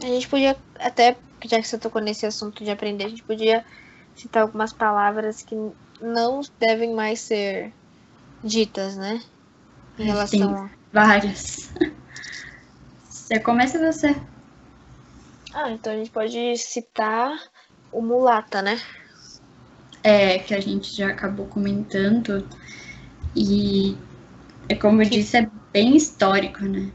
A 0.00 0.06
gente 0.06 0.28
podia 0.28 0.56
até, 0.80 1.16
já 1.44 1.60
que 1.60 1.68
você 1.68 1.78
tocou 1.78 2.02
nesse 2.02 2.26
assunto 2.26 2.64
de 2.64 2.70
aprender, 2.70 3.04
a 3.04 3.08
gente 3.08 3.22
podia 3.22 3.64
citar 4.14 4.42
algumas 4.42 4.72
palavras 4.72 5.42
que 5.42 5.54
não 6.00 6.40
devem 6.58 6.94
mais 6.94 7.20
ser 7.20 7.72
ditas, 8.42 8.96
né? 8.96 9.22
Em 9.98 10.04
relação 10.04 10.54
Tem 10.54 10.70
várias. 10.92 11.70
Você 13.24 13.40
começa 13.40 13.78
você. 13.78 14.14
Ah, 15.54 15.70
então 15.70 15.94
a 15.94 15.96
gente 15.96 16.10
pode 16.10 16.58
citar 16.58 17.34
o 17.90 18.02
mulata, 18.02 18.60
né? 18.60 18.78
É, 20.02 20.38
que 20.38 20.54
a 20.54 20.60
gente 20.60 20.94
já 20.94 21.08
acabou 21.08 21.46
comentando. 21.46 22.46
E 23.34 23.96
é 24.68 24.74
como 24.74 25.00
eu 25.00 25.08
disse, 25.08 25.38
é 25.38 25.48
bem 25.72 25.96
histórico, 25.96 26.66
né? 26.66 26.92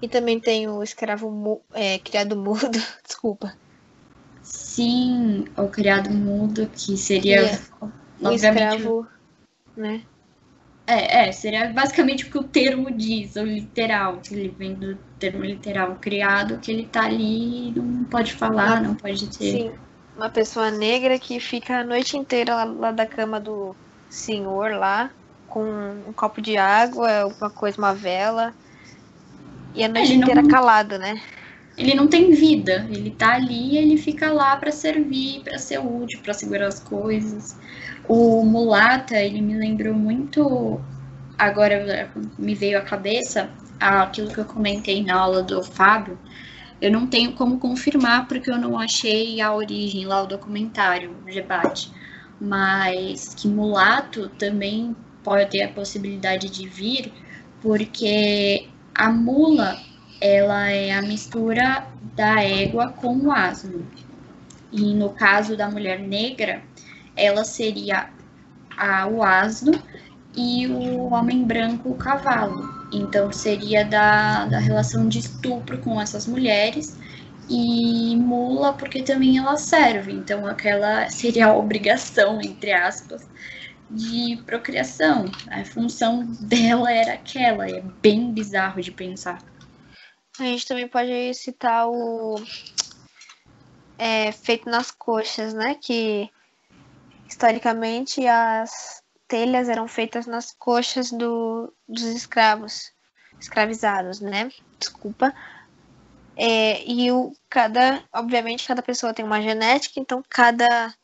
E 0.00 0.08
também 0.08 0.40
tem 0.40 0.68
o 0.68 0.82
escravo 0.82 1.30
mu 1.30 1.60
é, 1.74 1.98
criado 1.98 2.34
mudo, 2.34 2.78
desculpa. 3.06 3.54
Sim, 4.42 5.44
o 5.54 5.68
criado 5.68 6.08
mudo, 6.08 6.66
que 6.66 6.96
seria. 6.96 7.60
O 8.22 8.30
escravo, 8.30 9.06
né? 9.76 10.02
É, 10.86 11.28
é, 11.28 11.32
seria 11.32 11.68
basicamente 11.68 12.24
o 12.24 12.30
que 12.30 12.38
o 12.38 12.44
termo 12.44 12.90
diz, 12.90 13.36
o 13.36 13.44
literal, 13.44 14.18
que 14.22 14.34
ele 14.34 14.48
vem 14.48 14.72
do 14.72 15.05
termo 15.18 15.44
literal 15.44 15.96
criado, 16.00 16.58
que 16.58 16.70
ele 16.70 16.86
tá 16.86 17.04
ali 17.04 17.72
não 17.74 18.04
pode 18.04 18.32
falar, 18.32 18.82
não 18.82 18.94
pode 18.94 19.26
ter. 19.28 19.52
Sim, 19.52 19.72
uma 20.16 20.28
pessoa 20.28 20.70
negra 20.70 21.18
que 21.18 21.40
fica 21.40 21.78
a 21.78 21.84
noite 21.84 22.16
inteira 22.16 22.54
lá, 22.54 22.64
lá 22.64 22.90
da 22.90 23.06
cama 23.06 23.40
do 23.40 23.74
senhor 24.08 24.72
lá, 24.72 25.10
com 25.48 25.64
um 26.08 26.12
copo 26.12 26.40
de 26.40 26.56
água, 26.56 27.20
alguma 27.20 27.50
coisa, 27.50 27.78
uma 27.78 27.94
vela. 27.94 28.54
E 29.74 29.84
a 29.84 29.88
noite 29.88 30.14
inteira 30.14 30.42
não... 30.42 30.48
calado, 30.48 30.98
né? 30.98 31.20
Ele 31.76 31.94
não 31.94 32.06
tem 32.06 32.30
vida, 32.32 32.86
ele 32.90 33.10
tá 33.10 33.34
ali 33.34 33.74
e 33.74 33.76
ele 33.76 33.98
fica 33.98 34.32
lá 34.32 34.56
para 34.56 34.72
servir, 34.72 35.42
para 35.42 35.58
ser 35.58 35.78
útil, 35.78 36.20
para 36.22 36.32
segurar 36.32 36.68
as 36.68 36.80
coisas. 36.80 37.54
O 38.08 38.42
mulata, 38.44 39.16
ele 39.16 39.42
me 39.42 39.54
lembrou 39.54 39.92
muito 39.92 40.80
agora 41.38 42.10
me 42.38 42.54
veio 42.54 42.78
à 42.78 42.80
cabeça 42.80 43.50
aquilo 43.80 44.32
que 44.32 44.38
eu 44.38 44.44
comentei 44.44 45.02
na 45.02 45.14
aula 45.14 45.42
do 45.42 45.62
Fábio, 45.62 46.18
eu 46.80 46.90
não 46.90 47.06
tenho 47.06 47.32
como 47.32 47.58
confirmar 47.58 48.28
porque 48.28 48.50
eu 48.50 48.58
não 48.58 48.78
achei 48.78 49.40
a 49.40 49.54
origem 49.54 50.04
lá, 50.06 50.22
o 50.22 50.26
documentário, 50.26 51.10
o 51.10 51.24
debate. 51.24 51.90
Mas 52.40 53.34
que 53.34 53.48
mulato 53.48 54.28
também 54.38 54.94
pode 55.24 55.50
ter 55.50 55.62
a 55.62 55.72
possibilidade 55.72 56.50
de 56.50 56.68
vir, 56.68 57.12
porque 57.62 58.68
a 58.94 59.10
mula 59.10 59.78
ela 60.20 60.68
é 60.70 60.92
a 60.92 61.02
mistura 61.02 61.86
da 62.14 62.42
égua 62.42 62.88
com 62.90 63.16
o 63.16 63.32
asno. 63.32 63.86
E 64.70 64.94
no 64.94 65.10
caso 65.10 65.56
da 65.56 65.70
mulher 65.70 65.98
negra, 65.98 66.62
ela 67.16 67.44
seria 67.44 68.10
a, 68.76 69.06
o 69.06 69.22
asno 69.22 69.72
e 70.36 70.66
o 70.66 71.12
homem 71.12 71.42
branco 71.44 71.90
o 71.90 71.94
cavalo. 71.94 72.75
Então 72.92 73.32
seria 73.32 73.84
da, 73.84 74.46
da 74.46 74.58
relação 74.58 75.08
de 75.08 75.18
estupro 75.18 75.78
com 75.78 76.00
essas 76.00 76.26
mulheres 76.26 76.96
e 77.48 78.16
mula 78.16 78.72
porque 78.72 79.02
também 79.02 79.38
ela 79.38 79.56
serve. 79.56 80.12
Então 80.12 80.46
aquela 80.46 81.08
seria 81.08 81.46
a 81.46 81.56
obrigação, 81.56 82.40
entre 82.40 82.72
aspas, 82.72 83.28
de 83.90 84.40
procriação. 84.44 85.30
A 85.50 85.64
função 85.64 86.24
dela 86.40 86.92
era 86.92 87.14
aquela, 87.14 87.68
é 87.68 87.80
bem 88.02 88.32
bizarro 88.32 88.80
de 88.80 88.92
pensar. 88.92 89.42
A 90.38 90.44
gente 90.44 90.66
também 90.66 90.86
pode 90.86 91.32
citar 91.34 91.88
o 91.88 92.36
é, 93.98 94.32
feito 94.32 94.68
nas 94.68 94.90
coxas, 94.90 95.54
né? 95.54 95.74
Que 95.74 96.28
historicamente 97.28 98.26
as 98.26 99.02
telhas 99.28 99.68
eram 99.68 99.88
feitas 99.88 100.26
nas 100.26 100.52
coxas 100.52 101.10
do, 101.10 101.72
dos 101.88 102.04
escravos, 102.04 102.92
escravizados, 103.40 104.20
né? 104.20 104.50
Desculpa. 104.78 105.34
É, 106.36 106.84
e 106.84 107.10
o 107.10 107.32
cada, 107.48 108.02
obviamente, 108.12 108.66
cada 108.66 108.82
pessoa 108.82 109.14
tem 109.14 109.24
uma 109.24 109.40
genética, 109.40 109.98
então 109.98 110.22
cada 110.28 110.94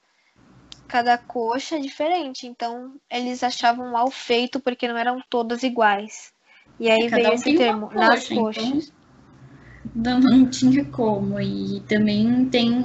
cada 0.86 1.16
coxa 1.16 1.76
é 1.76 1.80
diferente. 1.80 2.46
Então 2.46 2.94
eles 3.10 3.42
achavam 3.42 3.90
mal 3.90 4.10
feito 4.10 4.60
porque 4.60 4.86
não 4.86 4.96
eram 4.96 5.22
todas 5.30 5.62
iguais. 5.62 6.32
E 6.78 6.90
aí 6.90 7.08
cada 7.08 7.16
veio 7.16 7.30
um 7.30 7.34
esse 7.34 7.56
termo 7.56 7.86
coxa, 7.86 7.98
nas 7.98 8.30
então 8.30 8.44
coxas. 8.44 8.64
Então 8.64 9.01
não, 9.94 10.20
não 10.20 10.46
tinha 10.48 10.84
como. 10.84 11.40
E 11.40 11.80
também 11.88 12.46
tem 12.46 12.82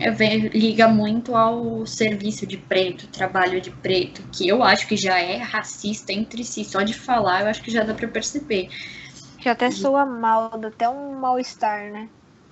liga 0.49 0.87
muito 0.87 1.35
ao 1.35 1.85
serviço 1.85 2.45
de 2.45 2.57
preto, 2.57 3.07
trabalho 3.07 3.61
de 3.61 3.71
preto, 3.71 4.23
que 4.31 4.47
eu 4.47 4.63
acho 4.63 4.87
que 4.87 4.97
já 4.97 5.17
é 5.17 5.37
racista 5.37 6.11
entre 6.11 6.43
si. 6.43 6.63
Só 6.63 6.81
de 6.83 6.93
falar, 6.93 7.41
eu 7.41 7.47
acho 7.47 7.61
que 7.61 7.71
já 7.71 7.83
dá 7.83 7.93
para 7.93 8.07
perceber. 8.07 8.69
Que 9.39 9.49
até 9.49 9.71
soa 9.71 10.05
mal, 10.05 10.57
dá 10.57 10.67
até 10.67 10.89
um 10.89 11.19
mal-estar, 11.19 11.91
né? 11.91 12.09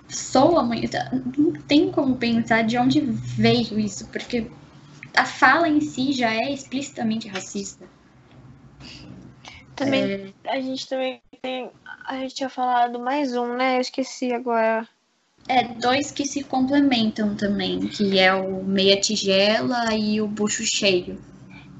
Soa 0.08 0.62
muito. 0.62 0.96
Não 1.36 1.52
tem 1.52 1.90
como 1.90 2.16
pensar 2.16 2.62
de 2.62 2.78
onde 2.78 3.00
veio 3.00 3.78
isso, 3.78 4.06
porque 4.08 4.50
a 5.14 5.24
fala 5.24 5.68
em 5.68 5.80
si 5.80 6.12
já 6.12 6.32
é 6.32 6.52
explicitamente 6.52 7.28
racista. 7.28 7.84
Também, 9.76 10.34
é... 10.44 10.50
a 10.50 10.60
gente 10.60 10.88
também 10.88 11.20
tem 11.40 11.70
a 12.06 12.18
gente 12.18 12.34
tinha 12.34 12.48
falado 12.48 12.98
mais 12.98 13.36
um, 13.36 13.54
né? 13.56 13.76
Eu 13.76 13.80
esqueci 13.80 14.32
agora. 14.32 14.88
É, 15.48 15.64
dois 15.74 16.10
que 16.10 16.24
se 16.24 16.42
complementam 16.42 17.34
também, 17.36 17.80
que 17.80 18.18
é 18.18 18.32
o 18.32 18.64
meia 18.64 19.00
tigela 19.00 19.94
e 19.94 20.20
o 20.20 20.26
bucho 20.26 20.64
cheio. 20.64 21.20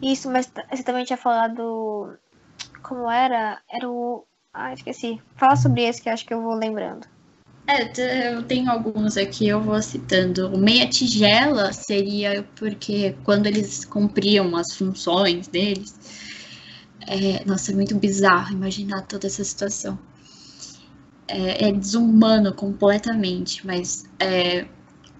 Isso, 0.02 0.30
mas 0.30 0.50
você 0.70 0.82
também 0.82 1.04
tinha 1.04 1.16
falado. 1.16 2.16
Como 2.82 3.11
era? 3.11 3.61
Era 3.70 3.88
o. 3.88 4.24
Ah, 4.52 4.72
esqueci. 4.72 5.20
Fala 5.37 5.56
sobre 5.56 5.82
esse 5.82 6.02
que 6.02 6.09
acho 6.09 6.24
que 6.24 6.35
eu 6.35 6.42
vou 6.42 6.54
lembrando. 6.54 7.06
É, 7.68 8.32
eu 8.32 8.44
tenho 8.44 8.70
alguns 8.70 9.16
aqui, 9.16 9.48
eu 9.48 9.61
vou 9.61 9.80
citando. 9.82 10.48
O 10.54 10.59
meia 10.59 10.88
tigela 10.88 11.72
seria 11.72 12.44
porque 12.54 13.16
quando 13.24 13.46
eles 13.46 13.85
cumpriam 13.85 14.56
as 14.56 14.72
funções 14.74 15.48
deles. 15.48 16.26
É, 17.07 17.45
nossa, 17.45 17.73
é 17.73 17.75
muito 17.75 17.95
bizarro 17.97 18.53
imaginar 18.53 19.03
toda 19.03 19.27
essa 19.27 19.45
situação 19.45 19.99
é, 21.29 21.69
é 21.69 21.73
desumano 21.73 22.53
completamente, 22.53 23.66
mas 23.66 24.05
é, 24.19 24.66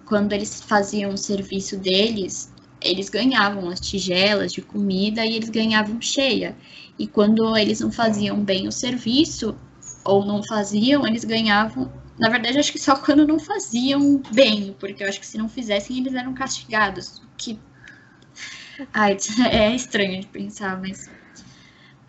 quando 0.05 0.33
eles 0.33 0.63
faziam 0.63 1.13
o 1.13 1.19
serviço 1.19 1.77
deles, 1.77 2.53
eles 2.81 3.09
ganhavam 3.09 3.69
as 3.69 3.81
tigelas 3.81 4.53
de 4.53 4.63
comida 4.63 5.25
e 5.25 5.35
eles 5.35 5.49
ganhavam 5.49 6.01
cheia. 6.01 6.57
E 6.99 7.07
quando 7.07 7.57
eles 7.57 7.81
não 7.81 7.91
faziam 7.91 8.43
bem 8.43 8.69
o 8.69 8.73
serviço, 8.73 9.57
ou 10.05 10.25
não 10.25 10.43
faziam, 10.43 11.07
eles 11.07 11.25
ganhavam. 11.25 11.91
Na 12.19 12.31
verdade, 12.31 12.59
acho 12.59 12.73
que 12.73 12.79
só 12.79 12.97
quando 12.97 13.27
não 13.27 13.39
faziam 13.39 14.23
bem, 14.33 14.75
porque 14.79 15.03
eu 15.03 15.09
acho 15.09 15.19
que 15.21 15.27
se 15.27 15.37
não 15.37 15.49
fizessem, 15.49 15.99
eles 15.99 16.15
eram 16.15 16.33
castigados. 16.33 17.21
Que. 17.37 17.59
Ai, 18.93 19.17
é 19.51 19.75
estranho 19.75 20.21
de 20.21 20.27
pensar, 20.29 20.81
mas 20.81 21.11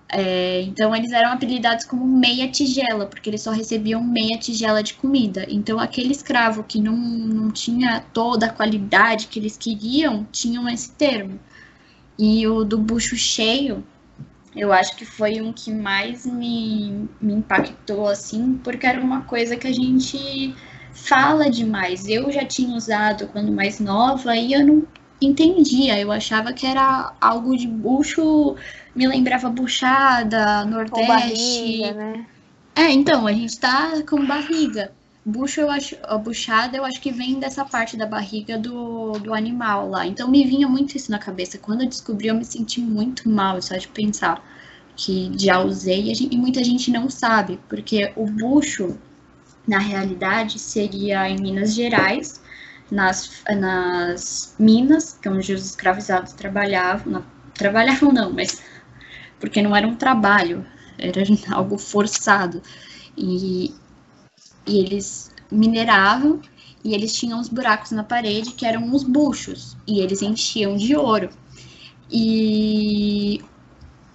é, 0.10 0.62
então 0.62 0.96
eles 0.96 1.12
eram 1.12 1.34
apelidados 1.34 1.86
como 1.86 2.06
meia 2.06 2.50
tigela, 2.50 3.06
porque 3.06 3.30
eles 3.30 3.42
só 3.42 3.52
recebiam 3.52 4.02
meia 4.04 4.38
tigela 4.38 4.82
de 4.82 4.94
comida. 4.94 5.46
Então 5.50 5.80
aquele 5.80 6.12
escravo 6.12 6.64
que 6.64 6.80
não, 6.80 6.96
não 6.96 7.52
tinha 7.52 8.04
toda 8.14 8.46
a 8.46 8.50
qualidade 8.50 9.28
que 9.28 9.40
eles 9.40 9.58
queriam, 9.58 10.26
tinham 10.32 10.68
esse 10.70 10.92
termo. 10.92 11.40
E 12.18 12.48
o 12.48 12.64
do 12.64 12.78
bucho 12.78 13.16
cheio, 13.18 13.84
eu 14.56 14.72
acho 14.74 14.96
que 14.96 15.06
foi 15.06 15.42
um 15.42 15.52
que 15.54 15.72
mais 15.72 16.26
me, 16.26 17.08
me 17.22 17.34
impactou, 17.34 18.08
assim, 18.08 18.60
porque 18.64 18.88
era 18.88 19.00
uma 19.00 19.22
coisa 19.22 19.56
que 19.58 19.68
a 19.68 19.74
gente 19.74 20.56
fala 20.94 21.50
demais. 21.50 22.08
Eu 22.08 22.32
já 22.32 22.46
tinha 22.46 22.76
usado 22.76 23.28
quando 23.28 23.52
mais 23.52 23.80
nova 23.80 24.36
e 24.36 24.54
eu 24.54 24.66
não 24.66 24.88
entendia. 25.22 26.00
Eu 26.00 26.12
achava 26.12 26.54
que 26.54 26.66
era 26.66 27.14
algo 27.20 27.56
de 27.56 27.68
bucho 27.68 28.56
me 28.98 29.08
lembrava 29.08 29.48
buchada, 29.48 30.66
nordeste. 30.66 31.08
Barriga, 31.08 31.94
né? 31.94 32.26
É, 32.76 32.92
então, 32.92 33.28
a 33.28 33.32
gente 33.32 33.60
tá 33.60 34.02
com 34.10 34.26
barriga. 34.26 34.92
Bucho, 35.24 35.62
eu 35.62 35.70
acho, 35.70 35.96
a 36.04 36.18
buchada, 36.18 36.78
eu 36.78 36.86
acho 36.86 37.00
que 37.00 37.12
vem 37.12 37.40
dessa 37.40 37.64
parte 37.64 37.96
da 37.96 38.06
barriga 38.06 38.58
do, 38.58 39.12
do 39.14 39.34
animal 39.34 39.90
lá. 39.90 40.08
Então 40.08 40.30
me 40.30 40.44
vinha 40.46 40.68
muito 40.68 40.96
isso 40.96 41.12
na 41.12 41.20
cabeça. 41.20 41.58
Quando 41.58 41.82
eu 41.82 41.88
descobri, 41.88 42.28
eu 42.28 42.36
me 42.36 42.46
senti 42.46 42.80
muito 42.80 43.30
mal, 43.30 43.62
só 43.62 43.76
de 43.76 43.88
pensar 43.88 44.42
que 44.96 45.32
já 45.38 45.60
usei 45.60 46.12
e, 46.12 46.34
e 46.34 46.38
muita 46.38 46.64
gente 46.64 46.90
não 46.90 47.10
sabe, 47.10 47.60
porque 47.70 48.12
o 48.16 48.26
bucho, 48.26 48.98
na 49.68 49.80
realidade, 49.80 50.58
seria 50.58 51.30
em 51.30 51.40
Minas 51.40 51.76
Gerais, 51.76 52.42
nas, 52.90 53.44
nas 53.50 54.56
minas, 54.58 55.20
que 55.22 55.28
é 55.28 55.32
onde 55.32 55.54
os 55.54 55.66
escravizados 55.66 56.34
trabalhavam, 56.34 57.12
não, 57.12 57.26
trabalhavam 57.54 58.12
não, 58.14 58.32
mas 58.32 58.62
porque 59.40 59.62
não 59.62 59.76
era 59.76 59.88
um 59.88 59.96
trabalho, 59.96 60.66
era 60.98 61.22
algo 61.52 61.78
forçado. 61.78 62.62
E, 63.18 63.74
e 64.66 64.80
eles 64.80 65.32
mineravam 65.52 66.42
e 66.84 66.94
eles 66.94 67.14
tinham 67.14 67.40
os 67.40 67.50
buracos 67.50 67.92
na 67.92 68.04
parede 68.04 68.52
que 68.52 68.66
eram 68.66 68.94
os 68.94 69.04
buchos 69.04 69.76
e 69.88 70.00
eles 70.00 70.22
enchiam 70.22 70.76
de 70.76 70.96
ouro. 70.96 71.30
E 72.10 73.42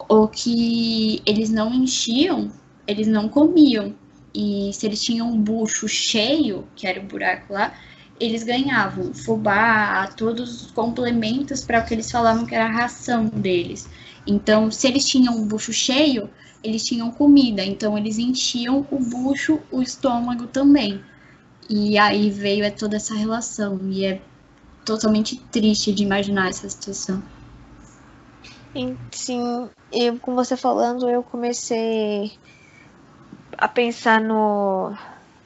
o 0.09 0.27
que 0.29 1.23
eles 1.27 1.51
não 1.51 1.73
enchiam, 1.73 2.51
eles 2.87 3.07
não 3.07 3.29
comiam. 3.29 3.95
E 4.35 4.71
se 4.73 4.87
eles 4.87 5.03
tinham 5.03 5.31
um 5.31 5.39
bucho 5.39 5.87
cheio, 5.87 6.67
que 6.75 6.87
era 6.87 7.01
o 7.01 7.05
buraco 7.05 7.53
lá, 7.53 7.75
eles 8.19 8.43
ganhavam 8.43 9.13
fubá, 9.13 10.07
todos 10.17 10.63
os 10.63 10.71
complementos 10.71 11.65
para 11.65 11.81
o 11.81 11.85
que 11.85 11.93
eles 11.93 12.11
falavam 12.11 12.47
que 12.47 12.55
era 12.55 12.67
a 12.67 12.73
ração 12.73 13.27
deles. 13.27 13.89
Então, 14.27 14.71
se 14.71 14.87
eles 14.87 15.05
tinham 15.05 15.37
um 15.37 15.47
bucho 15.47 15.73
cheio, 15.73 16.29
eles 16.63 16.85
tinham 16.85 17.11
comida, 17.11 17.65
então 17.65 17.99
eles 17.99 18.19
enchiam 18.19 18.87
o 18.91 18.99
bucho, 18.99 19.61
o 19.71 19.83
estômago 19.83 20.47
também. 20.47 21.03
E 21.69 21.99
aí 21.99 22.31
veio 22.31 22.65
é 22.65 22.71
toda 22.71 22.97
essa 22.97 23.15
relação, 23.15 23.81
e 23.91 24.05
é 24.05 24.23
totalmente 24.85 25.37
triste 25.51 25.93
de 25.93 26.05
imaginar 26.05 26.49
essa 26.49 26.69
situação. 26.69 27.23
Sim, 29.15 29.71
eu, 29.93 30.19
com 30.19 30.35
você 30.35 30.57
falando, 30.57 31.09
eu 31.09 31.23
comecei 31.23 32.33
a 33.59 33.69
pensar 33.69 34.21
no, 34.21 34.97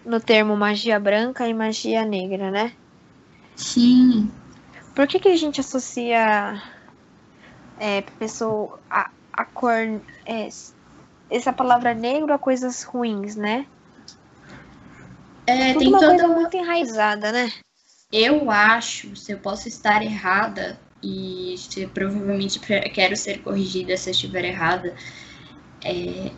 no 0.05 0.21
termo 0.21 0.57
magia 0.57 1.01
branca 1.01 1.49
e 1.49 1.55
magia 1.55 2.05
negra, 2.05 2.51
né? 2.51 2.73
Sim. 3.57 4.31
Por 4.95 5.07
que, 5.07 5.19
que 5.19 5.29
a 5.29 5.37
gente 5.37 5.61
associa 5.61 6.63
é, 7.79 8.03
pessoa, 8.03 8.79
a, 8.91 9.11
a 9.33 9.45
cor. 9.45 10.01
É, 10.25 10.49
essa 11.29 11.53
palavra 11.53 11.93
negro 11.93 12.33
a 12.33 12.39
coisas 12.39 12.83
ruins, 12.83 13.37
né? 13.37 13.67
É, 15.47 15.73
Tudo 15.73 15.79
tem 15.79 15.89
uma 15.89 15.99
toda 15.99 16.11
coisa 16.13 16.27
uma 16.27 16.35
muito 16.41 16.57
enraizada, 16.57 17.33
né? 17.33 17.53
Eu 18.13 18.51
acho, 18.51 19.15
se 19.17 19.33
eu 19.33 19.39
posso 19.39 19.69
estar 19.69 20.03
errada, 20.03 20.79
e 21.03 21.55
se 21.59 21.87
provavelmente 21.87 22.59
quero 22.59 23.17
ser 23.17 23.43
corrigida 23.43 23.97
se 23.97 24.09
eu 24.09 24.13
estiver 24.13 24.45
errada, 24.45 24.95
é, 25.85 26.31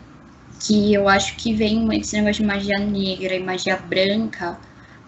que 0.59 0.93
eu 0.93 1.07
acho 1.07 1.35
que 1.37 1.53
vem 1.53 1.79
muito 1.79 2.03
esse 2.03 2.15
negócio 2.17 2.41
de 2.41 2.47
magia 2.47 2.79
negra 2.79 3.35
e 3.35 3.43
magia 3.43 3.77
branca. 3.77 4.59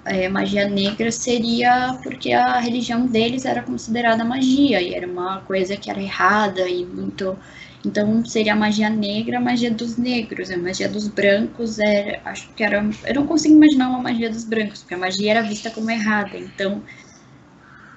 É, 0.03 0.27
magia 0.27 0.67
negra 0.67 1.11
seria 1.11 1.99
porque 2.01 2.31
a 2.33 2.59
religião 2.59 3.05
deles 3.05 3.45
era 3.45 3.61
considerada 3.61 4.23
magia 4.25 4.81
e 4.81 4.95
era 4.95 5.05
uma 5.07 5.41
coisa 5.41 5.77
que 5.77 5.91
era 5.91 6.01
errada 6.01 6.67
e 6.67 6.85
muito. 6.87 7.37
Então 7.85 8.25
seria 8.25 8.53
a 8.53 8.55
magia 8.55 8.89
negra, 8.89 9.37
a 9.37 9.41
magia 9.41 9.69
dos 9.71 9.97
negros, 9.97 10.49
a 10.49 10.57
magia 10.57 10.89
dos 10.89 11.07
brancos 11.07 11.77
era, 11.79 12.19
acho 12.25 12.51
que 12.55 12.63
era, 12.63 12.77
eu 13.05 13.13
não 13.15 13.27
consigo 13.27 13.53
imaginar 13.55 13.89
uma 13.89 14.01
magia 14.01 14.29
dos 14.29 14.43
brancos, 14.43 14.79
porque 14.79 14.95
a 14.95 14.97
magia 14.97 15.31
era 15.31 15.41
vista 15.43 15.69
como 15.69 15.89
errada. 15.91 16.35
Então 16.37 16.83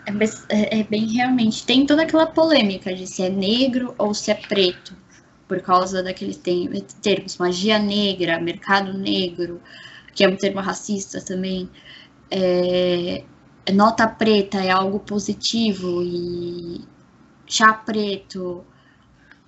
é, 0.06 0.12
é- 0.48 0.80
é 0.80 0.84
bem 0.84 1.06
realmente. 1.12 1.64
Tem 1.66 1.86
toda 1.86 2.02
aquela 2.02 2.26
polêmica 2.26 2.94
de 2.94 3.06
se 3.06 3.22
é 3.22 3.28
negro 3.28 3.94
ou 3.98 4.14
se 4.14 4.30
é 4.30 4.34
preto, 4.34 4.96
por 5.48 5.60
causa 5.60 6.02
daqueles 6.02 6.40
termos 7.02 7.36
magia 7.38 7.78
negra, 7.78 8.40
mercado 8.40 8.96
negro, 8.96 9.62
que 10.14 10.24
é 10.24 10.28
um 10.28 10.36
termo 10.36 10.60
racista 10.60 11.20
também. 11.24 11.70
É, 12.30 13.24
nota 13.72 14.06
preta 14.06 14.58
é 14.58 14.70
algo 14.70 15.00
positivo 15.00 16.02
e 16.02 16.80
chá 17.46 17.72
preto, 17.72 18.64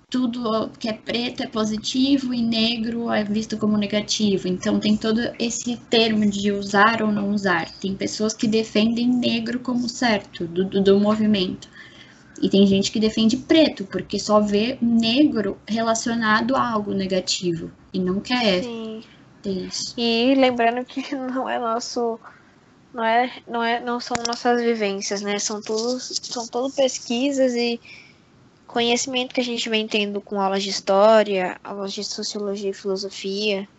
tudo 0.09 0.69
que 0.79 0.87
é 0.87 0.93
preto 0.93 1.43
é 1.43 1.47
positivo 1.47 2.33
e 2.33 2.41
negro 2.41 3.11
é 3.11 3.23
visto 3.23 3.57
como 3.57 3.77
negativo. 3.77 4.47
Então 4.47 4.79
tem 4.79 4.95
todo 4.95 5.19
esse 5.37 5.75
termo 5.89 6.25
de 6.25 6.51
usar 6.51 7.01
ou 7.01 7.11
não 7.11 7.31
usar. 7.31 7.69
Tem 7.79 7.93
pessoas 7.93 8.33
que 8.33 8.47
defendem 8.47 9.07
negro 9.07 9.59
como 9.59 9.89
certo 9.89 10.45
do, 10.45 10.63
do, 10.63 10.81
do 10.81 10.99
movimento. 10.99 11.67
E 12.41 12.49
tem 12.49 12.65
gente 12.67 12.91
que 12.91 12.99
defende 12.99 13.35
preto, 13.35 13.83
porque 13.85 14.19
só 14.19 14.39
vê 14.39 14.77
negro 14.81 15.57
relacionado 15.67 16.55
a 16.55 16.71
algo 16.71 16.93
negativo. 16.93 17.71
E 17.91 17.99
não 17.99 18.21
quer 18.21 18.63
Sim. 18.63 19.03
ter 19.41 19.67
isso. 19.67 19.93
E 19.97 20.35
lembrando 20.35 20.85
que 20.85 21.03
não 21.15 21.49
é 21.49 21.59
nosso. 21.59 22.17
Não, 22.97 23.03
é, 23.03 23.31
não, 23.47 23.63
é, 23.63 23.79
não 23.79 23.99
são 23.99 24.17
nossas 24.25 24.59
vivências, 24.59 25.21
né? 25.21 25.37
São 25.37 25.61
tudo, 25.61 25.99
são 25.99 26.47
tudo 26.47 26.73
pesquisas 26.73 27.53
e 27.53 27.79
conhecimento 28.65 29.35
que 29.35 29.39
a 29.39 29.43
gente 29.43 29.69
vem 29.69 29.87
tendo 29.87 30.19
com 30.19 30.41
aulas 30.41 30.63
de 30.63 30.71
história, 30.71 31.59
aulas 31.63 31.93
de 31.93 32.03
sociologia 32.03 32.71
e 32.71 32.73
filosofia. 32.73 33.69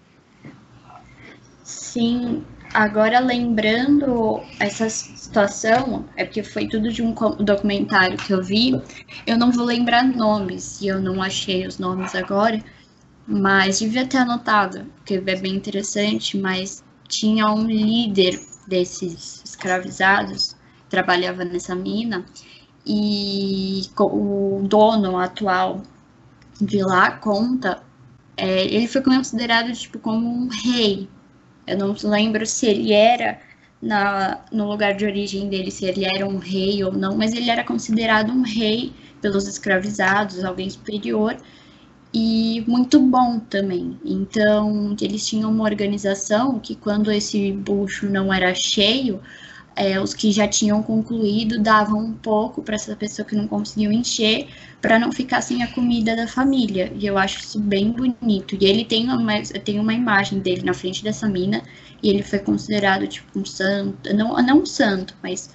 Sim, 1.65 2.45
agora 2.73 3.19
lembrando 3.19 4.41
essa 4.61 4.89
situação, 4.89 6.09
é 6.17 6.25
porque 6.25 6.45
foi 6.45 6.69
tudo 6.69 6.89
de 6.93 7.03
um 7.03 7.13
documentário 7.41 8.17
que 8.19 8.33
eu 8.33 8.41
vi. 8.41 8.81
Eu 9.27 9.37
não 9.37 9.51
vou 9.51 9.65
lembrar 9.65 10.05
nomes, 10.05 10.81
e 10.81 10.87
eu 10.87 11.01
não 11.01 11.21
achei 11.21 11.67
os 11.67 11.77
nomes 11.77 12.15
agora, 12.15 12.65
mas 13.27 13.81
devia 13.81 14.07
ter 14.07 14.19
anotado, 14.19 14.85
porque 14.99 15.15
é 15.15 15.37
bem 15.37 15.57
interessante. 15.57 16.39
Mas 16.39 16.85
tinha 17.09 17.51
um 17.51 17.67
líder 17.67 18.39
desses 18.69 19.43
escravizados, 19.45 20.55
trabalhava 20.89 21.45
nessa 21.45 21.75
mina, 21.75 22.25
e 22.87 23.83
o 23.99 24.63
dono 24.65 25.19
atual 25.19 25.83
de 26.61 26.83
lá 26.83 27.13
conta, 27.13 27.83
é, 28.37 28.65
ele 28.65 28.87
foi 28.87 29.03
considerado 29.03 29.73
tipo 29.73 29.99
como 29.99 30.29
um 30.29 30.49
rei. 30.49 31.09
Eu 31.67 31.77
não 31.77 31.95
lembro 32.05 32.47
se 32.47 32.67
ele 32.67 32.93
era 32.93 33.41
na, 33.81 34.41
no 34.53 34.69
lugar 34.69 34.95
de 34.95 35.05
origem 35.05 35.49
dele, 35.49 35.71
se 35.71 35.85
ele 35.85 36.05
era 36.05 36.27
um 36.27 36.39
rei 36.39 36.83
ou 36.83 36.93
não, 36.93 37.17
mas 37.17 37.33
ele 37.33 37.51
era 37.51 37.65
considerado 37.65 38.31
um 38.31 38.43
rei 38.43 38.93
pelos 39.21 39.47
escravizados, 39.47 40.45
alguém 40.45 40.71
superior 40.71 41.37
e 42.13 42.65
muito 42.67 43.01
bom 43.01 43.39
também. 43.39 43.99
Então, 44.05 44.97
eles 45.01 45.27
tinham 45.27 45.51
uma 45.51 45.65
organização 45.65 46.59
que, 46.59 46.75
quando 46.75 47.13
esse 47.13 47.53
bucho 47.53 48.09
não 48.09 48.33
era 48.33 48.55
cheio, 48.55 49.21
é, 49.77 50.01
os 50.01 50.15
que 50.15 50.33
já 50.33 50.49
tinham 50.49 50.83
concluído 50.83 51.63
davam 51.63 52.01
um 52.01 52.13
pouco 52.13 52.63
para 52.63 52.75
essa 52.75 52.97
pessoa 52.97 53.27
que 53.27 53.37
não 53.37 53.47
conseguiu 53.47 53.93
encher, 53.93 54.49
para 54.81 54.99
não 54.99 55.13
ficar 55.13 55.41
sem 55.41 55.63
a 55.63 55.69
comida 55.69 56.17
da 56.17 56.27
família. 56.27 56.93
E 56.97 57.07
eu 57.07 57.19
acho 57.19 57.41
isso 57.41 57.61
bem 57.61 57.93
bonito. 57.93 58.57
E 58.61 58.65
ele 58.65 58.85
tem 58.85 59.09
uma, 59.09 59.43
tem 59.43 59.79
uma 59.79 59.95
imagem 59.95 60.41
dele 60.41 60.63
na 60.63 60.75
frente 60.75 61.05
dessa 61.05 61.29
mina, 61.29 61.63
e 62.03 62.09
ele 62.09 62.23
foi 62.23 62.39
considerado 62.39 63.07
tipo 63.07 63.39
um 63.39 63.45
santo, 63.45 64.15
não, 64.15 64.35
não 64.43 64.61
um 64.61 64.67
santo, 64.67 65.15
mas 65.23 65.51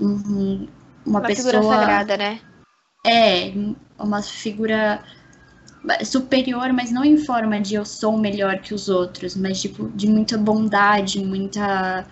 um, 0.00 0.66
uma, 1.04 1.18
Uma 1.18 1.20
pessoa. 1.20 1.52
figura 1.52 1.76
sagrada, 1.76 2.16
né? 2.16 2.40
É, 3.06 3.52
uma 3.98 4.22
figura 4.22 5.02
superior, 6.04 6.72
mas 6.72 6.90
não 6.90 7.04
em 7.04 7.16
forma 7.16 7.60
de 7.60 7.74
eu 7.74 7.84
sou 7.84 8.16
melhor 8.18 8.58
que 8.60 8.74
os 8.74 8.88
outros, 8.88 9.34
mas 9.34 9.60
tipo, 9.60 9.88
de 9.90 10.08
muita 10.08 10.36
bondade, 10.36 11.24
muita. 11.24 12.06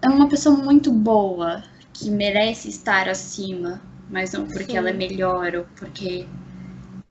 É 0.00 0.08
uma 0.08 0.28
pessoa 0.28 0.56
muito 0.56 0.92
boa, 0.92 1.62
que 1.92 2.10
merece 2.10 2.68
estar 2.68 3.08
acima, 3.08 3.82
mas 4.08 4.32
não 4.32 4.46
porque 4.46 4.72
Sim. 4.72 4.76
ela 4.78 4.90
é 4.90 4.92
melhor 4.92 5.54
ou 5.54 5.66
porque. 5.76 6.26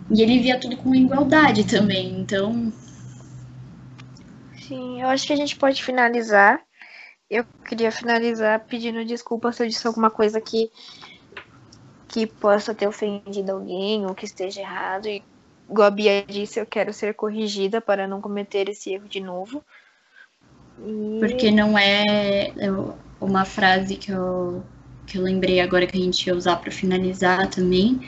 E 0.10 0.22
ele 0.22 0.40
via 0.40 0.60
tudo 0.60 0.78
com 0.78 0.94
igualdade 0.94 1.64
também, 1.66 2.20
então. 2.20 2.72
Sim, 4.68 5.02
eu 5.02 5.08
acho 5.10 5.26
que 5.26 5.34
a 5.34 5.36
gente 5.36 5.56
pode 5.56 5.84
finalizar. 5.84 6.62
Eu 7.30 7.44
queria 7.68 7.92
finalizar 7.92 8.66
pedindo 8.66 9.04
desculpa 9.04 9.52
se 9.52 9.64
eu 9.64 9.68
disse 9.68 9.86
alguma 9.86 10.12
coisa 10.12 10.40
que, 10.40 10.72
que 12.16 12.26
possa 12.26 12.74
ter 12.74 12.88
ofendido 12.88 13.52
alguém 13.52 14.06
ou 14.06 14.16
que 14.16 14.24
esteja 14.24 14.62
errado. 14.62 15.06
E, 15.10 15.22
igual 15.70 15.90
a 15.90 15.92
Bia 15.92 16.24
disse, 16.26 16.58
eu 16.62 16.66
quero 16.66 16.94
ser 16.94 17.14
corrigida 17.14 17.82
para 17.82 18.08
não 18.08 18.22
cometer 18.22 18.70
esse 18.70 18.94
erro 18.94 19.10
de 19.10 19.20
novo. 19.20 19.62
E- 20.80 21.20
Porque 21.20 21.52
não 21.52 21.78
é 21.78 22.54
eu- 22.56 22.98
uma 23.20 23.44
frase 23.44 23.98
que 23.98 24.14
eu, 24.14 24.64
que 25.06 25.18
eu 25.18 25.24
lembrei 25.24 25.60
agora 25.60 25.86
que 25.86 25.98
a 25.98 26.02
gente 26.02 26.26
ia 26.26 26.34
usar 26.34 26.56
para 26.56 26.72
finalizar 26.72 27.50
também. 27.50 28.00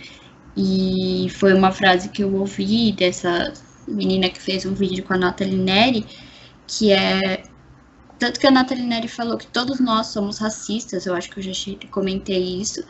E 0.56 1.28
foi 1.32 1.54
uma 1.54 1.74
frase 1.74 2.08
que 2.08 2.24
eu 2.24 2.34
ouvi 2.34 2.94
dessa 2.94 3.52
menina 3.86 4.30
que 4.30 4.40
fez 4.42 4.66
um 4.66 4.74
vídeo 4.74 5.04
com 5.04 5.16
a 5.16 5.18
Nathalie 5.18 5.58
Neri, 5.58 6.06
que 6.66 6.94
é. 6.94 7.44
Tanto 8.18 8.40
que 8.40 8.48
a 8.48 8.52
Nathalie 8.52 8.86
Neri 8.86 9.10
falou 9.10 9.38
que 9.38 9.48
todos 9.48 9.82
nós 9.82 10.08
somos 10.08 10.40
racistas, 10.40 11.06
eu 11.06 11.14
acho 11.14 11.30
que 11.30 11.40
eu 11.40 11.44
já 11.44 11.52
comentei 11.92 12.42
isso. 12.62 12.82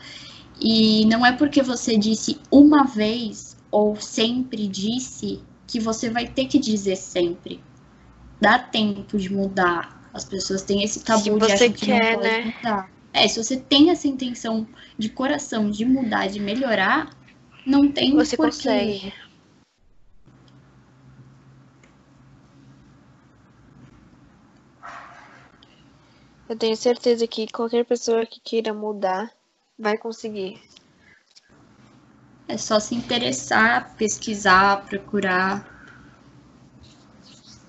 E 0.60 1.04
não 1.06 1.24
é 1.24 1.32
porque 1.32 1.62
você 1.62 1.96
disse 1.96 2.40
uma 2.50 2.84
vez 2.84 3.56
ou 3.70 3.96
sempre 3.96 4.66
disse 4.66 5.40
que 5.66 5.78
você 5.78 6.10
vai 6.10 6.26
ter 6.26 6.46
que 6.46 6.58
dizer 6.58 6.96
sempre 6.96 7.62
dá 8.40 8.58
tempo 8.58 9.18
de 9.18 9.32
mudar. 9.32 10.10
As 10.12 10.24
pessoas 10.24 10.62
têm 10.62 10.82
esse 10.82 11.00
tabu 11.04 11.22
Se 11.22 11.30
de 11.30 11.38
você 11.38 11.52
achar 11.52 11.72
que 11.72 11.86
quer, 11.86 12.12
não 12.14 12.22
pode 12.22 12.28
né? 12.28 12.54
mudar. 12.56 12.90
É, 13.12 13.28
se 13.28 13.42
você 13.42 13.56
tem 13.56 13.90
essa 13.90 14.08
intenção 14.08 14.66
de 14.96 15.08
coração 15.08 15.70
de 15.70 15.84
mudar, 15.84 16.28
de 16.28 16.40
melhorar, 16.40 17.10
não 17.64 17.90
tem 17.90 18.14
Você 18.14 18.36
porquê. 18.36 18.52
consegue. 18.52 19.12
Eu 26.48 26.56
tenho 26.56 26.76
certeza 26.76 27.26
que 27.26 27.46
qualquer 27.52 27.84
pessoa 27.84 28.24
que 28.24 28.40
queira 28.40 28.72
mudar 28.72 29.30
vai 29.78 29.96
conseguir. 29.96 30.60
É 32.48 32.56
só 32.56 32.80
se 32.80 32.94
interessar, 32.94 33.94
pesquisar, 33.96 34.86
procurar. 34.86 35.76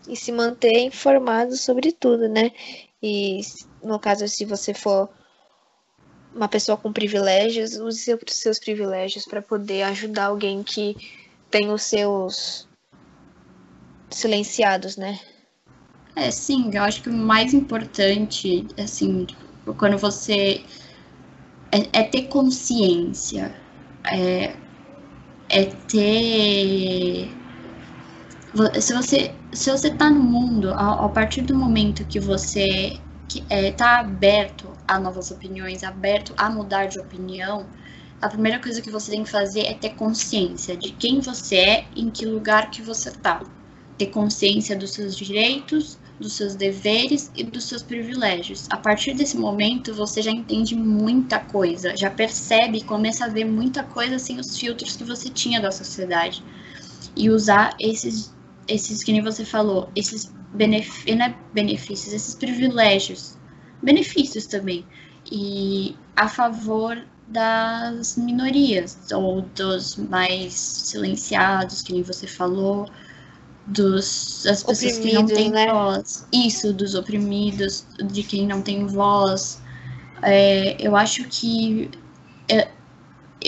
E 0.07 0.15
se 0.15 0.31
manter 0.31 0.79
informado 0.79 1.55
sobre 1.55 1.91
tudo, 1.91 2.27
né? 2.27 2.51
E 3.03 3.41
no 3.83 3.99
caso, 3.99 4.27
se 4.27 4.45
você 4.45 4.73
for 4.73 5.09
uma 6.33 6.47
pessoa 6.47 6.77
com 6.77 6.93
privilégios, 6.93 7.75
use 7.75 7.99
seu- 7.99 8.19
seus 8.27 8.59
privilégios 8.59 9.25
para 9.25 9.41
poder 9.41 9.83
ajudar 9.83 10.25
alguém 10.25 10.63
que 10.63 10.95
tem 11.51 11.71
os 11.71 11.83
seus 11.83 12.67
silenciados, 14.09 14.95
né? 14.97 15.19
É, 16.15 16.31
sim, 16.31 16.71
eu 16.73 16.83
acho 16.83 17.01
que 17.03 17.09
o 17.09 17.13
mais 17.13 17.53
importante, 17.53 18.65
assim, 18.77 19.27
quando 19.77 19.97
você. 19.97 20.63
É, 21.71 21.99
é 21.99 22.03
ter 22.03 22.23
consciência. 22.23 23.53
É, 24.05 24.55
é 25.49 25.65
ter. 25.65 27.29
Se 28.81 28.93
você, 28.93 29.35
se 29.53 29.69
você 29.71 29.89
tá 29.91 30.09
no 30.09 30.21
mundo, 30.21 30.71
a, 30.71 31.05
a 31.05 31.09
partir 31.09 31.41
do 31.41 31.55
momento 31.55 32.05
que 32.05 32.19
você 32.19 32.99
que, 33.27 33.43
é, 33.49 33.71
tá 33.71 33.99
aberto 33.99 34.67
a 34.87 34.99
novas 34.99 35.29
opiniões, 35.29 35.83
aberto 35.83 36.33
a 36.35 36.49
mudar 36.49 36.87
de 36.87 36.99
opinião, 36.99 37.67
a 38.21 38.27
primeira 38.27 38.59
coisa 38.59 38.81
que 38.81 38.89
você 38.89 39.11
tem 39.11 39.23
que 39.23 39.29
fazer 39.29 39.61
é 39.61 39.73
ter 39.73 39.91
consciência 39.91 40.75
de 40.75 40.91
quem 40.91 41.21
você 41.21 41.55
é, 41.55 41.85
em 41.95 42.09
que 42.09 42.25
lugar 42.25 42.71
que 42.71 42.81
você 42.81 43.11
tá. 43.11 43.41
Ter 43.97 44.07
consciência 44.07 44.75
dos 44.75 44.91
seus 44.91 45.15
direitos, 45.15 45.99
dos 46.19 46.33
seus 46.33 46.55
deveres 46.55 47.31
e 47.35 47.43
dos 47.43 47.63
seus 47.63 47.81
privilégios. 47.81 48.67
A 48.69 48.77
partir 48.77 49.13
desse 49.13 49.37
momento, 49.37 49.93
você 49.93 50.21
já 50.21 50.31
entende 50.31 50.75
muita 50.75 51.39
coisa, 51.39 51.95
já 51.95 52.09
percebe 52.09 52.79
e 52.79 52.83
começa 52.83 53.25
a 53.25 53.29
ver 53.29 53.45
muita 53.45 53.83
coisa 53.83 54.19
sem 54.19 54.39
os 54.39 54.57
filtros 54.57 54.95
que 54.95 55.03
você 55.03 55.29
tinha 55.29 55.61
da 55.61 55.71
sociedade. 55.71 56.43
E 57.15 57.29
usar 57.29 57.75
esses, 57.79 58.35
esses 58.67 59.03
que 59.03 59.11
nem 59.11 59.23
você 59.23 59.45
falou, 59.45 59.89
esses 59.95 60.33
benefícios, 60.53 61.17
né, 61.17 61.35
benefícios, 61.53 62.13
esses 62.13 62.35
privilégios, 62.35 63.37
benefícios 63.81 64.45
também, 64.45 64.85
e 65.31 65.95
a 66.15 66.27
favor 66.27 67.01
das 67.27 68.17
minorias 68.17 69.11
ou 69.13 69.41
dos 69.41 69.95
mais 69.95 70.53
silenciados, 70.53 71.81
que 71.83 71.93
nem 71.93 72.01
você 72.01 72.25
falou, 72.25 72.89
dos 73.69 74.41
das 74.43 74.63
pessoas 74.63 74.97
que 74.97 75.13
não 75.13 75.25
têm 75.25 75.51
né? 75.51 75.67
voz, 75.71 76.25
isso 76.33 76.73
dos 76.73 76.95
oprimidos, 76.95 77.85
de 78.03 78.23
quem 78.23 78.47
não 78.47 78.61
tem 78.61 78.85
voz. 78.85 79.61
É, 80.21 80.75
eu 80.79 80.95
acho 80.95 81.23
que 81.25 81.89
é, 82.49 82.67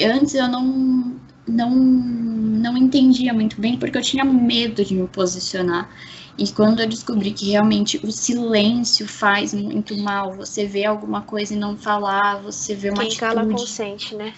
antes 0.05 0.35
eu 0.35 0.47
não 0.47 1.19
não 1.47 1.71
não 1.71 2.77
entendia 2.77 3.33
muito 3.33 3.59
bem 3.59 3.77
porque 3.77 3.97
eu 3.97 4.01
tinha 4.01 4.23
medo 4.23 4.85
de 4.85 4.93
me 4.93 5.07
posicionar. 5.07 5.89
E 6.37 6.49
quando 6.51 6.79
eu 6.79 6.87
descobri 6.87 7.31
que 7.31 7.51
realmente 7.51 7.99
o 8.03 8.11
silêncio 8.11 9.07
faz 9.07 9.53
muito 9.53 9.97
mal, 9.97 10.33
você 10.33 10.65
vê 10.65 10.85
alguma 10.85 11.21
coisa 11.21 11.53
e 11.53 11.57
não 11.57 11.77
falar, 11.77 12.41
você 12.41 12.73
vê 12.73 12.89
uma 12.89 12.99
Quem 12.99 13.07
atitude... 13.07 13.19
cala 13.19 13.45
consente, 13.45 14.15
né? 14.15 14.33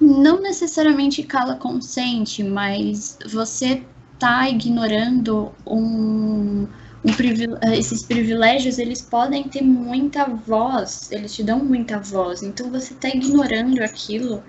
Não 0.00 0.40
necessariamente 0.40 1.22
cala 1.22 1.56
consente, 1.56 2.44
mas 2.44 3.18
você 3.26 3.82
tá 4.18 4.48
ignorando 4.48 5.52
um, 5.66 6.66
um 7.04 7.12
privile... 7.16 7.54
esses 7.72 8.02
privilégios, 8.02 8.78
eles 8.78 9.02
podem 9.02 9.44
ter 9.44 9.62
muita 9.62 10.24
voz, 10.26 11.10
eles 11.12 11.34
te 11.34 11.42
dão 11.42 11.64
muita 11.64 11.98
voz, 11.98 12.42
então 12.42 12.70
você 12.70 12.94
tá 12.94 13.08
ignorando 13.08 13.82
aquilo 13.82 14.42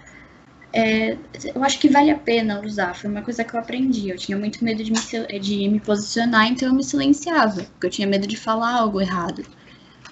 é, 0.72 1.17
eu 1.55 1.63
acho 1.63 1.80
que 1.80 1.89
vale 1.89 2.11
a 2.11 2.17
pena 2.17 2.61
usar. 2.63 2.95
Foi 2.95 3.09
uma 3.09 3.22
coisa 3.22 3.43
que 3.43 3.53
eu 3.55 3.59
aprendi. 3.59 4.09
Eu 4.09 4.17
tinha 4.17 4.38
muito 4.38 4.63
medo 4.63 4.84
de 4.84 4.91
me, 4.91 5.39
de 5.39 5.70
me 5.70 5.80
posicionar, 5.80 6.47
então 6.47 6.67
eu 6.67 6.74
me 6.74 6.84
silenciava, 6.84 7.63
porque 7.63 7.88
eu 7.88 7.89
tinha 7.89 8.07
medo 8.07 8.28
de 8.28 8.38
falar 8.38 8.76
algo 8.76 9.01
errado. 9.01 9.43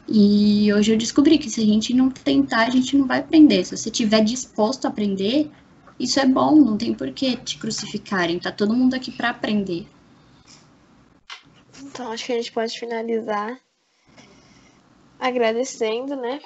E 0.07 0.71
hoje 0.73 0.93
eu 0.93 0.97
descobri 0.97 1.37
que 1.37 1.49
se 1.49 1.61
a 1.61 1.65
gente 1.65 1.93
não 1.93 2.09
tentar, 2.09 2.67
a 2.67 2.69
gente 2.69 2.97
não 2.97 3.05
vai 3.05 3.19
aprender. 3.19 3.65
Se 3.65 3.77
você 3.77 3.89
estiver 3.89 4.23
disposto 4.23 4.85
a 4.85 4.89
aprender, 4.89 5.51
isso 5.99 6.19
é 6.19 6.25
bom, 6.25 6.55
não 6.55 6.77
tem 6.77 6.93
por 6.93 7.11
que 7.11 7.35
te 7.37 7.57
crucificarem. 7.57 8.39
Tá 8.39 8.51
todo 8.51 8.75
mundo 8.75 8.93
aqui 8.93 9.11
para 9.11 9.29
aprender. 9.29 9.87
Então 11.81 12.11
acho 12.11 12.25
que 12.25 12.33
a 12.33 12.35
gente 12.35 12.51
pode 12.51 12.77
finalizar 12.77 13.59
agradecendo, 15.19 16.15
né, 16.15 16.39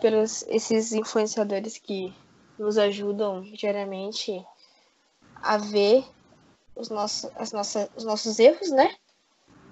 pelos 0.00 0.44
esses 0.48 0.92
influenciadores 0.92 1.78
que 1.78 2.14
nos 2.58 2.78
ajudam 2.78 3.42
diariamente 3.42 4.44
a 5.34 5.58
ver 5.58 6.04
os 6.74 6.88
nossos, 6.88 7.30
as 7.36 7.52
nossas, 7.52 7.88
os 7.96 8.04
nossos 8.04 8.38
erros, 8.38 8.70
né? 8.70 8.94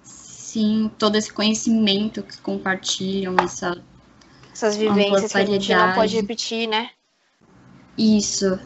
Sim, 0.03 0.91
todo 0.99 1.15
esse 1.15 1.31
conhecimento 1.31 2.21
que 2.23 2.37
compartilham, 2.39 3.35
essa 3.41 3.81
essas 4.51 4.77
vivências 4.77 5.31
que 5.31 5.37
a 5.37 5.45
gente 5.45 5.73
não 5.73 5.93
pode 5.93 6.15
repetir, 6.15 6.67
né? 6.67 6.91
Isso. 7.97 8.57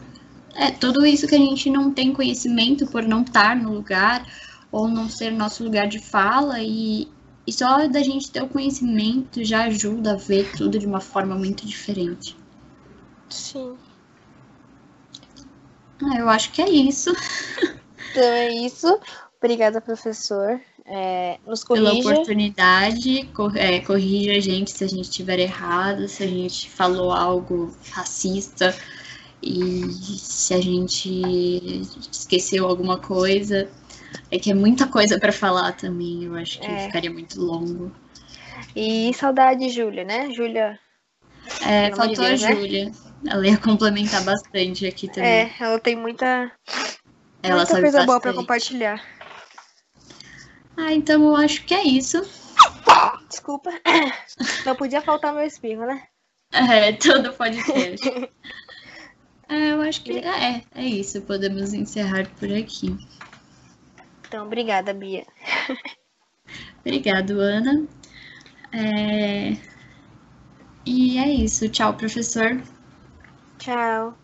É, 0.54 0.70
tudo 0.70 1.06
isso 1.06 1.26
que 1.26 1.34
a 1.34 1.38
gente 1.38 1.70
não 1.70 1.92
tem 1.92 2.12
conhecimento 2.12 2.86
por 2.86 3.02
não 3.02 3.22
estar 3.22 3.56
no 3.56 3.72
lugar 3.72 4.26
ou 4.70 4.88
não 4.88 5.08
ser 5.08 5.30
nosso 5.32 5.64
lugar 5.64 5.86
de 5.86 5.98
fala 5.98 6.60
e, 6.60 7.08
e 7.46 7.52
só 7.52 7.86
da 7.86 8.02
gente 8.02 8.30
ter 8.30 8.42
o 8.42 8.48
conhecimento 8.48 9.44
já 9.44 9.64
ajuda 9.64 10.12
a 10.12 10.16
ver 10.16 10.50
tudo 10.56 10.78
de 10.78 10.86
uma 10.86 11.00
forma 11.00 11.34
muito 11.34 11.66
diferente. 11.66 12.36
Sim. 13.28 13.74
Ah, 16.02 16.18
eu 16.18 16.28
acho 16.28 16.50
que 16.52 16.62
é 16.62 16.68
isso. 16.68 17.12
Então 18.12 18.24
é 18.24 18.52
isso. 18.52 18.98
Obrigada, 19.38 19.80
professor. 19.80 20.60
É, 20.84 21.38
nos 21.46 21.62
corrija. 21.62 21.92
Pela 21.92 22.00
oportunidade, 22.00 23.24
cor, 23.32 23.56
é, 23.56 23.78
corrija 23.78 24.32
a 24.32 24.40
gente 24.40 24.72
se 24.72 24.82
a 24.82 24.88
gente 24.88 25.04
estiver 25.04 25.38
errado, 25.38 26.08
se 26.08 26.24
a 26.24 26.26
gente 26.26 26.68
falou 26.68 27.12
algo 27.12 27.72
racista 27.92 28.74
e 29.42 29.90
se 29.92 30.54
a 30.54 30.60
gente 30.60 31.82
esqueceu 32.10 32.66
alguma 32.66 32.98
coisa. 32.98 33.70
É 34.30 34.38
que 34.38 34.50
é 34.50 34.54
muita 34.54 34.88
coisa 34.88 35.20
para 35.20 35.32
falar 35.32 35.72
também, 35.72 36.24
eu 36.24 36.34
acho 36.34 36.58
que 36.58 36.66
é. 36.66 36.86
ficaria 36.86 37.10
muito 37.10 37.40
longo. 37.40 37.92
E 38.74 39.12
saudade, 39.14 39.68
Júlia, 39.68 40.04
né? 40.04 40.30
Júlia. 40.32 40.78
É, 41.64 41.94
faltou 41.94 42.24
Deus, 42.24 42.42
a 42.42 42.48
né? 42.48 42.56
Júlia. 42.56 42.92
Ela 43.26 43.46
ia 43.46 43.56
complementar 43.56 44.24
bastante 44.24 44.86
aqui 44.86 45.08
também. 45.08 45.30
É, 45.30 45.54
ela 45.60 45.78
tem 45.78 45.94
muita, 45.94 46.50
ela 47.42 47.56
muita 47.56 47.66
sabe 47.66 47.82
coisa 47.82 47.98
bastante. 47.98 48.06
boa 48.06 48.20
para 48.20 48.34
compartilhar. 48.34 49.04
Ah, 50.76 50.92
então 50.92 51.22
eu 51.22 51.36
acho 51.36 51.64
que 51.64 51.74
é 51.74 51.84
isso. 51.84 52.22
Desculpa. 53.28 53.70
Não 54.64 54.74
podia 54.74 55.02
faltar 55.02 55.32
meu 55.32 55.44
espirro, 55.44 55.86
né? 55.86 56.02
É, 56.52 56.92
tudo 56.92 57.32
pode 57.34 57.60
ser. 57.62 57.96
é, 59.50 59.72
eu 59.72 59.82
acho 59.82 60.02
que 60.02 60.12
é, 60.18 60.62
é 60.74 60.84
isso. 60.84 61.20
Podemos 61.22 61.72
encerrar 61.74 62.28
por 62.38 62.52
aqui. 62.52 62.96
Então, 64.26 64.46
obrigada, 64.46 64.94
Bia. 64.94 65.26
Obrigado, 66.80 67.40
Ana. 67.40 67.86
É... 68.72 69.56
E 70.86 71.18
é 71.18 71.28
isso. 71.28 71.68
Tchau, 71.68 71.94
professor. 71.94 72.60
Ciao. 73.58 74.16